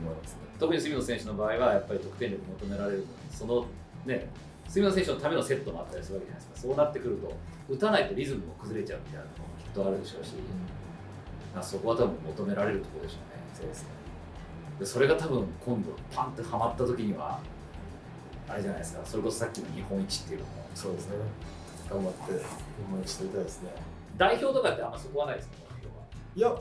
[0.00, 0.38] 思いますね。
[0.60, 3.66] 特に隅野選手の場合はやっぱり得点力求められるその
[4.08, 4.28] ね
[4.68, 7.32] 隅野選手のためのセットもあったりするわけじゃないですかそうなってくると
[7.68, 10.32] 打たないとリズムも崩れちゃうみたいなのもきっとあるでしょうし、
[11.54, 13.88] まあそこは多分求められるところでしょうねそうですね。
[14.80, 17.40] でそれが多分今度パンってはまった時には
[18.48, 21.16] あれじゃないですかそれこそさっきの日本一っていうのもそうですね。
[21.90, 22.44] 頑張って、
[22.90, 23.70] 今一取りたいですね。
[24.16, 25.54] 代表とかってあんまそこはないですか？
[25.74, 26.02] 目標は
[26.36, 26.54] いや、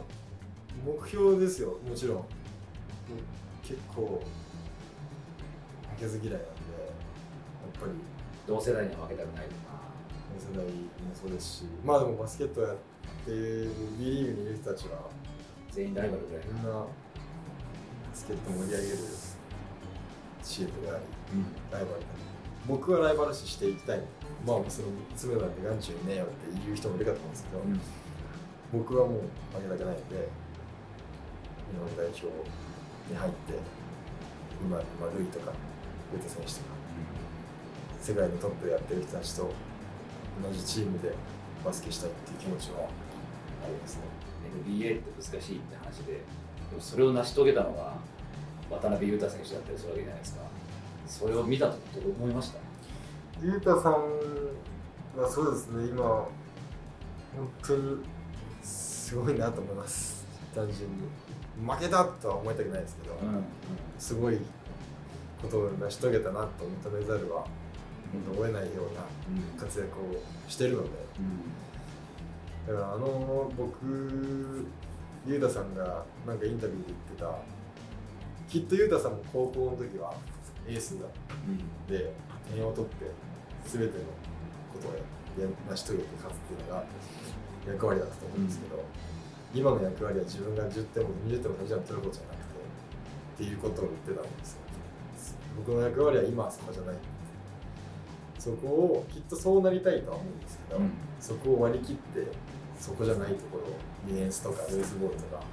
[0.86, 2.26] 目標ですよ、もちろん。
[3.62, 4.22] 結構、
[5.96, 6.40] 負けず嫌いな
[7.80, 7.92] ぱり。
[8.48, 9.84] 同世代には負けたくないとか
[10.40, 10.72] 世代も
[11.14, 12.76] そうですし、まあでもバスケットやっ
[13.26, 15.10] てる B リーグにいる人たちは、
[15.72, 16.88] 全員ライバルぐらいみんなバ
[18.14, 18.98] スケット盛り上げる
[20.42, 21.04] チームであり、
[21.72, 22.28] ライバルであり
[22.68, 24.02] 僕はライバル視していきたい。
[24.46, 27.64] まあ、その詰めなんて眼中にねえよって言う人もいるかと思うんですけど、
[28.72, 29.22] 僕はもう
[29.56, 30.30] 負けたくないので、
[31.74, 32.28] 日本代表
[33.12, 33.60] に入って、
[34.62, 35.52] 今、今ルイとか、
[36.14, 36.77] ルイト選手とか、
[38.08, 39.52] 世界のトップでやってる人たちと
[40.42, 41.14] 同じチームで
[41.66, 44.04] バスケしたいっていう気持ちはありますね。
[44.66, 46.20] NBA って難しいって話でで
[46.76, 47.96] もそれを成し遂げたのが
[48.72, 50.42] 渡辺裕太選手だったりするわけじゃないですか
[51.06, 52.60] それを見たとどう思いました？
[53.42, 53.94] ゆうたさん
[55.18, 56.30] はそうですね、今、本
[57.62, 57.98] 当に
[58.62, 60.96] すごいなと思います、単純に。
[61.70, 63.16] 負けたとは思いたくないですけど、
[64.00, 64.38] すごい
[65.42, 67.46] ことを成し遂げたなと認めざるは
[68.32, 69.06] 思えないような
[69.60, 70.90] 活躍をしてるので、
[72.68, 74.68] だからあの僕、
[75.26, 77.40] ゆうたさんがなんかインタビューで言ってた、
[78.50, 80.14] きっとゆうたさんも高校の時は
[80.68, 81.06] エースだ
[81.88, 82.14] で
[82.54, 83.12] 点を取って
[83.66, 84.04] 全ての
[84.74, 86.84] ことをや成し遂げて勝つっていうのが
[87.68, 88.84] 役割だったと思うんですけど、
[89.54, 92.58] 今の役割は自分が10点も20点も30点も取ることじゃなくて
[93.36, 94.60] っていうことを言ってたんですよ。
[95.58, 96.96] 僕の役割は今はそこじゃない
[98.48, 100.92] そこをきっとそうなりたいとは思うんですけど、うん。
[101.20, 102.32] そこを割り切って
[102.80, 103.64] そこじゃないところ
[104.08, 105.44] ディフェンスとかルーズボールとか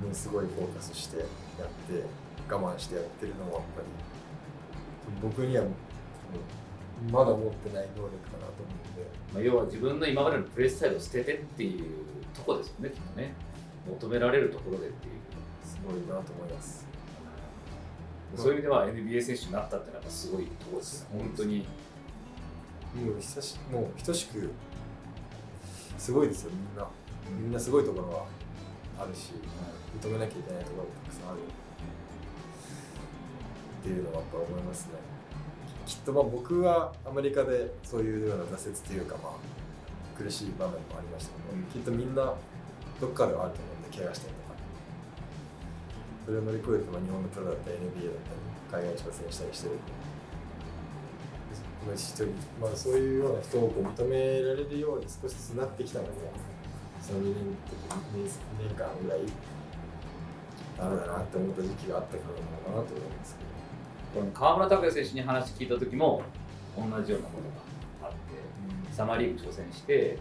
[0.00, 2.04] にすごいフォーカスしてやって
[2.48, 3.86] 我慢してやってるのもやっぱり
[5.20, 5.64] 僕には
[7.10, 9.20] まだ持ってない能力かなと思うので。
[9.34, 11.84] まあ、要は自分の今までのプレースタイルを捨ててっていう
[12.34, 12.90] とこですよね。
[12.90, 13.34] きっとね
[13.88, 15.20] 求められるところでっていう。
[15.64, 16.89] すごいなと思います
[18.36, 21.02] そういう意味では NBA 選手になったってのはやっぱすごいところです。
[21.02, 21.66] よ本当に。
[22.94, 24.50] もう久しもう等しく
[25.96, 26.88] すごいですよみんな。
[27.40, 28.26] みんなすごいところは
[28.98, 29.32] あるし
[30.02, 31.38] 認めなきゃいけないところもたくさんある。
[33.80, 34.92] っていうのはやっぱ思いますね。
[35.86, 39.32] きっとまあ僕はアメリカでそういうような挫折というかまあ
[40.18, 41.64] 苦しい場面もありましたけど、うん。
[41.64, 42.34] きっとみんな
[43.00, 44.34] どっかではあると思うんで怪我したり
[46.30, 48.22] それを乗り越えて、まあ、日本のプロだったり NBA だっ
[48.70, 49.74] たり海外に挑戦したりしてる
[51.82, 52.26] まあ一人
[52.60, 56.12] まあ、そういうような人をこう認められるように少しずつなってきたので
[57.02, 58.30] その2年 ,2
[58.62, 59.26] 年間ぐらい
[60.78, 63.50] ダメだなって思った時期があったからなのかなと思いますけど。
[64.20, 66.22] この川村拓哉選手に話聞いた時も
[66.76, 68.16] 同じようなことがあって
[68.92, 70.18] サマーリーグ挑戦して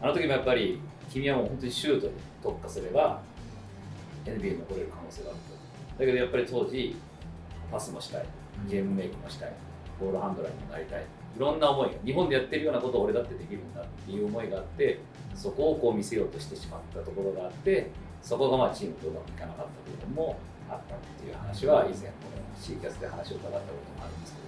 [0.00, 3.22] あの時もやっぱり君はもう本当にシュートに特化すれば
[4.24, 6.96] NBA に残れる可能性があるとだけどやっぱり当時
[7.70, 8.26] パスもしたい。
[8.68, 9.52] ゲームメイクもしたい。
[10.00, 11.02] ボールハンドラーにもなりたい。
[11.36, 15.00] いろんな思いが日本でやってるようなことを俺だってできるんだっていう思いがあって
[15.34, 17.90] そこをこう見せようとしてしまったところがあって
[18.22, 20.38] そこがまあチームとうまくいかなかった部分も
[20.70, 24.38] あったっていう話は以前この C キャスで話を伺ったこともあるんですけ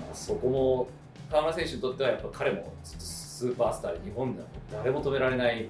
[0.00, 0.88] ど、まあ、そこも
[1.28, 5.68] 河村選手にとってはやっぱ彼もスーパースターで日本では誰も止められない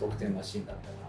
[0.00, 1.07] 得点マシンだったから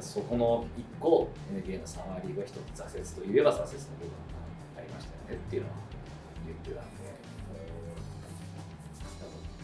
[0.00, 4.34] そこの1個 NBA の3割が1つ挫折といえば挫折の部分が
[4.78, 5.74] ありましたよねっていうのは
[6.46, 7.04] 言ってたんで。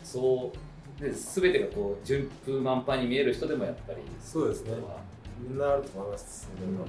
[0.04, 4.72] そうで全てがこう順風満帆に見える人でもやっぱりそうですね。
[5.38, 6.50] みんなあると思います。
[6.52, 6.84] それは、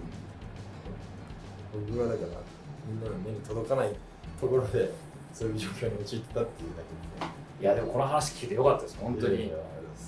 [1.88, 2.42] 僕はだから
[2.86, 3.96] みんなの目に届かない
[4.40, 4.92] ところで
[5.34, 6.84] そういう状況に陥ってたっていうだ
[7.20, 8.98] けで、ね、いやでもこの話聞いてよかったです。
[9.00, 9.54] 本当に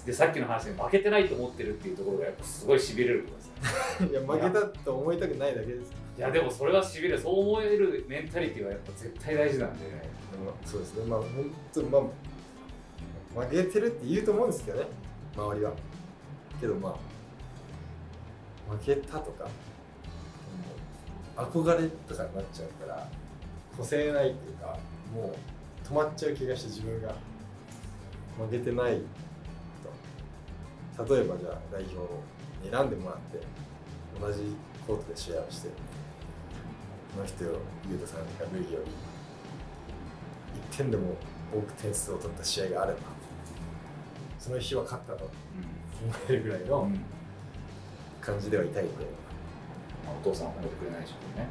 [0.06, 4.04] でさっきの話で負けてないと思ってるっていうところがやっぱすごいしびれるところです。
[4.12, 5.92] いや負けたと思いたくないだけです。
[6.18, 9.92] いやでもそれはしびれそう思えるメンタリティーはやっぱ絶対大事なんで、で
[10.38, 11.06] もそうですね。
[11.06, 11.30] まあ本
[11.74, 12.00] 当ま
[13.42, 14.88] あ負けてるって言うと思うんですけどね。
[15.36, 15.72] 周りは。
[16.60, 16.90] けどま
[18.70, 19.48] あ負けたとか
[21.36, 23.08] 憧れとかになっちゃうから
[23.76, 24.78] 個性ないっていうか
[25.14, 27.16] もう止まっちゃう気がして自分が。
[28.38, 29.02] 負けてないと
[30.98, 31.98] 例えばじゃあ代表
[32.64, 33.40] に選んでもらって
[34.20, 35.70] 同じコートで試合をして
[37.16, 37.48] この人を
[37.90, 38.92] 優太さんがルイより
[40.74, 41.16] 1点でも
[41.54, 43.00] 多く点数を取った試合があれば
[44.40, 45.32] その日は勝ったと思
[46.30, 46.90] えるぐらいの
[48.22, 48.94] 感じではいたいんで、
[50.06, 51.48] まあ、お父さんは褒めてくれないでしょうね。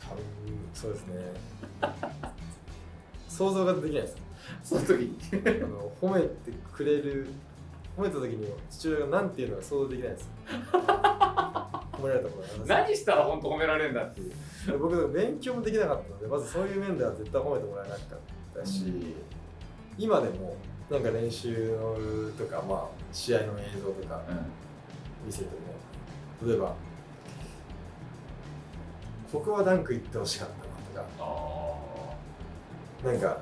[0.00, 0.22] 多分
[0.74, 1.14] そうですね。
[3.28, 4.25] 想像ができないです
[4.66, 5.16] その時に。
[5.32, 5.36] あ
[5.66, 7.28] の褒めてくれる
[7.96, 10.28] 褒めた時に父親が何て言うのか想像できないです。
[11.92, 14.78] 褒められたことが何したら本当褒められるんだっていう。
[14.78, 19.14] 僕勉強もできなかったのでまずそういう面では絶対褒めてもらえなかったし、
[19.96, 20.56] 今でも
[20.90, 21.96] なんか練習の
[22.36, 24.20] とか、まあ、試合の映像とか
[25.24, 25.50] 見せても、
[26.48, 26.74] 例えば
[29.32, 30.48] ここはダンク行ってほしかっ
[30.94, 31.24] たなとか。
[31.24, 33.38] あなんか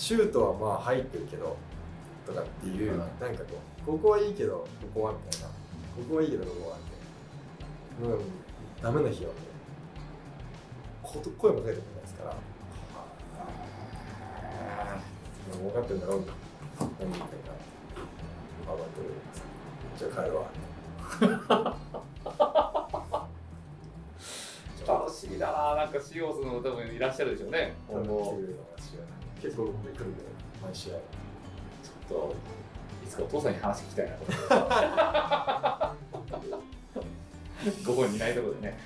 [0.00, 1.58] シュートはまあ入ってるけど
[2.26, 2.98] とかっていう、うん。
[2.98, 5.48] なんかこうここはいいけどここはみたいな。
[5.48, 5.52] こ
[6.08, 6.84] こはいいけどここはみ
[8.00, 8.16] たいな。
[8.16, 8.24] もう
[8.82, 9.36] ダメな日はもう
[11.02, 12.34] こと声もかけてこないですから。
[15.52, 16.24] 分かってるんだろう
[16.78, 17.26] 何言いたいか
[18.66, 19.06] 分かってる。
[19.98, 21.76] じゃあ帰るわ
[25.04, 25.74] 楽しみだな。
[25.74, 27.76] なんかシオスの多分いらっしゃるでしょうね。
[27.86, 28.38] 今後
[29.40, 30.22] 来るのが試合結構来るんで
[30.62, 30.92] 毎試合。
[30.92, 32.36] ちょっと
[33.04, 34.38] いつかお父さんに話聞きたいなと思っ
[37.74, 37.80] て。
[37.86, 38.78] ご本人いないところでね。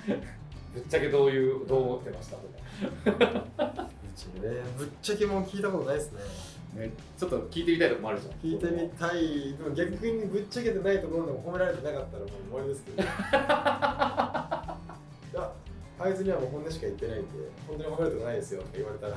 [0.73, 2.35] ぶっちゃけどういうどう思ってました？
[2.35, 3.23] とか
[3.85, 6.19] うちねぶっちゃけもう聞いたことないですね。
[6.75, 8.33] ね、ちょっと聞いてみたいとこもあるじゃん。
[8.33, 9.55] 聞いてみたい。
[9.57, 13.03] でも逆にぶっちゃけてないところでも褒められてなかったらもう終わりですけど
[16.05, 17.27] あいつにはもう本音しか言ってないんで
[17.67, 19.15] 本当に褒めるとこないですよって言われたら。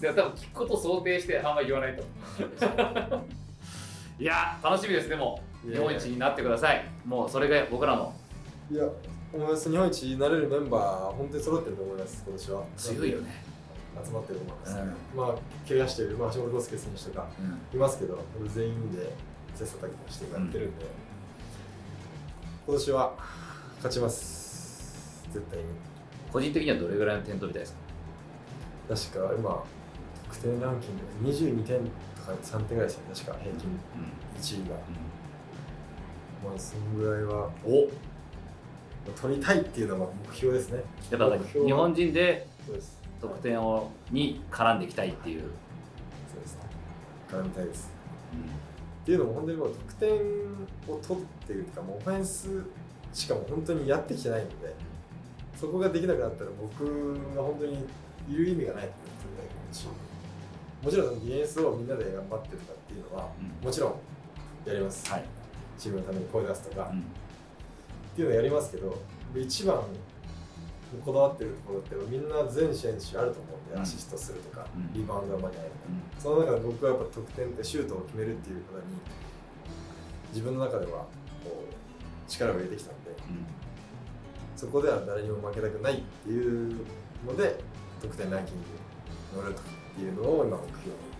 [0.00, 3.24] でも多分聞くことを想定してあんまり言わないと思う。
[4.22, 5.08] いや楽しみです。
[5.08, 6.84] でも日本一になってください。
[7.04, 8.12] もうそれが僕らの。
[8.70, 8.84] いや
[9.32, 12.64] 思います日本一になれるメンバー本当に揃ってると思います今年は。
[12.76, 13.44] 強いよね、
[14.04, 17.26] 集まってると思います、うまあ怪我してる、まあ、橋本康介選手とか
[17.72, 18.18] いますけど
[18.54, 19.12] 全員で
[19.54, 20.86] 切磋琢磨してやってるんで、
[22.66, 23.14] 今年は
[23.76, 25.24] 勝ちます。
[25.32, 25.93] 絶対に
[26.34, 27.66] 個人的にはどれぐらいの点取りたいで
[28.96, 29.22] すか？
[29.22, 29.64] 確か今
[30.32, 31.78] 得点ランキング22点
[32.16, 33.14] とか3点ぐらいですよね。
[33.14, 33.78] 確か平均。
[34.40, 34.74] 1位が、
[36.44, 37.88] まあそんぐらいはお。
[39.20, 40.82] 取りたいっていうのが目標ですね。
[41.10, 42.48] やっぱ日本人で
[43.20, 45.42] 得点をに絡んでいきたいっていう、
[46.32, 46.56] そうです。
[46.56, 46.62] ね
[47.30, 47.92] 絡みたいです。
[49.02, 50.10] っていうのも本当にもう得点
[50.88, 52.64] を取っているというかもうオフェンス
[53.12, 54.74] しかも本当にやってきてないので
[55.56, 57.86] そこができなくなったら僕が本当に
[58.28, 59.86] いる意味がないと思ってるし
[60.82, 63.66] もちろんディフェンスをみんなで頑張ってとかっていうのはうん。
[63.66, 63.94] もちろん
[64.66, 65.24] やります、はい、
[65.78, 67.00] チームのために声出すとか、うん。
[67.00, 67.02] っ
[68.14, 69.00] ていうのをやりますけど
[69.34, 69.82] 一番
[71.04, 74.92] こだわってるところってみんな全選手あると思うんで、うんアシストするとか、うん。
[74.92, 78.84] リバウンドが間に合えるとか、その中で僕はやっぱ得点ってシュートを決めるっていうことに
[80.30, 81.06] 自分の中では
[81.42, 83.10] こう力を入れてきたんで
[84.64, 86.76] そこでは誰にも負けたくないっていう
[87.26, 87.58] ので
[88.00, 89.54] 得点ランキングに乗る
[89.94, 91.14] というのを今目標に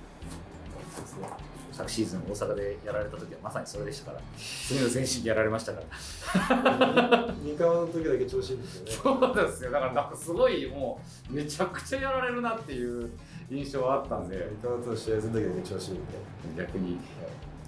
[1.02, 1.28] ですね。
[1.72, 4.20] 昨シーズン大阪でやられた時はまさにそれでしたから。
[4.38, 7.34] 次の全身でやられましたから。
[7.42, 8.92] 三河の時だけ調子いいんですよね。
[8.92, 9.72] そうですよ。
[9.72, 13.10] だからなんかすごいもうめちゃくちゃやられるなっていう
[13.50, 14.48] 印象はあったんで。
[14.62, 16.12] 三河と試合する時だけ調子いいんで。
[16.56, 16.98] 逆に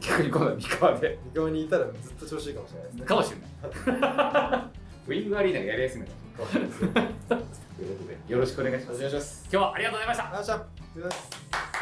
[0.00, 1.18] 逆に今度は三河で。
[1.26, 3.06] 三河にいたらずっと調子いいかもしれないですね。
[3.06, 6.12] かもしれないウィングアリーナがやりやすいのか
[6.52, 6.74] というこ
[7.28, 8.96] とでよろしくお願いします。
[8.96, 9.48] お願いします。
[9.50, 10.24] 今日はありがとうございました。
[10.24, 10.56] ありがとう
[10.94, 11.75] ございました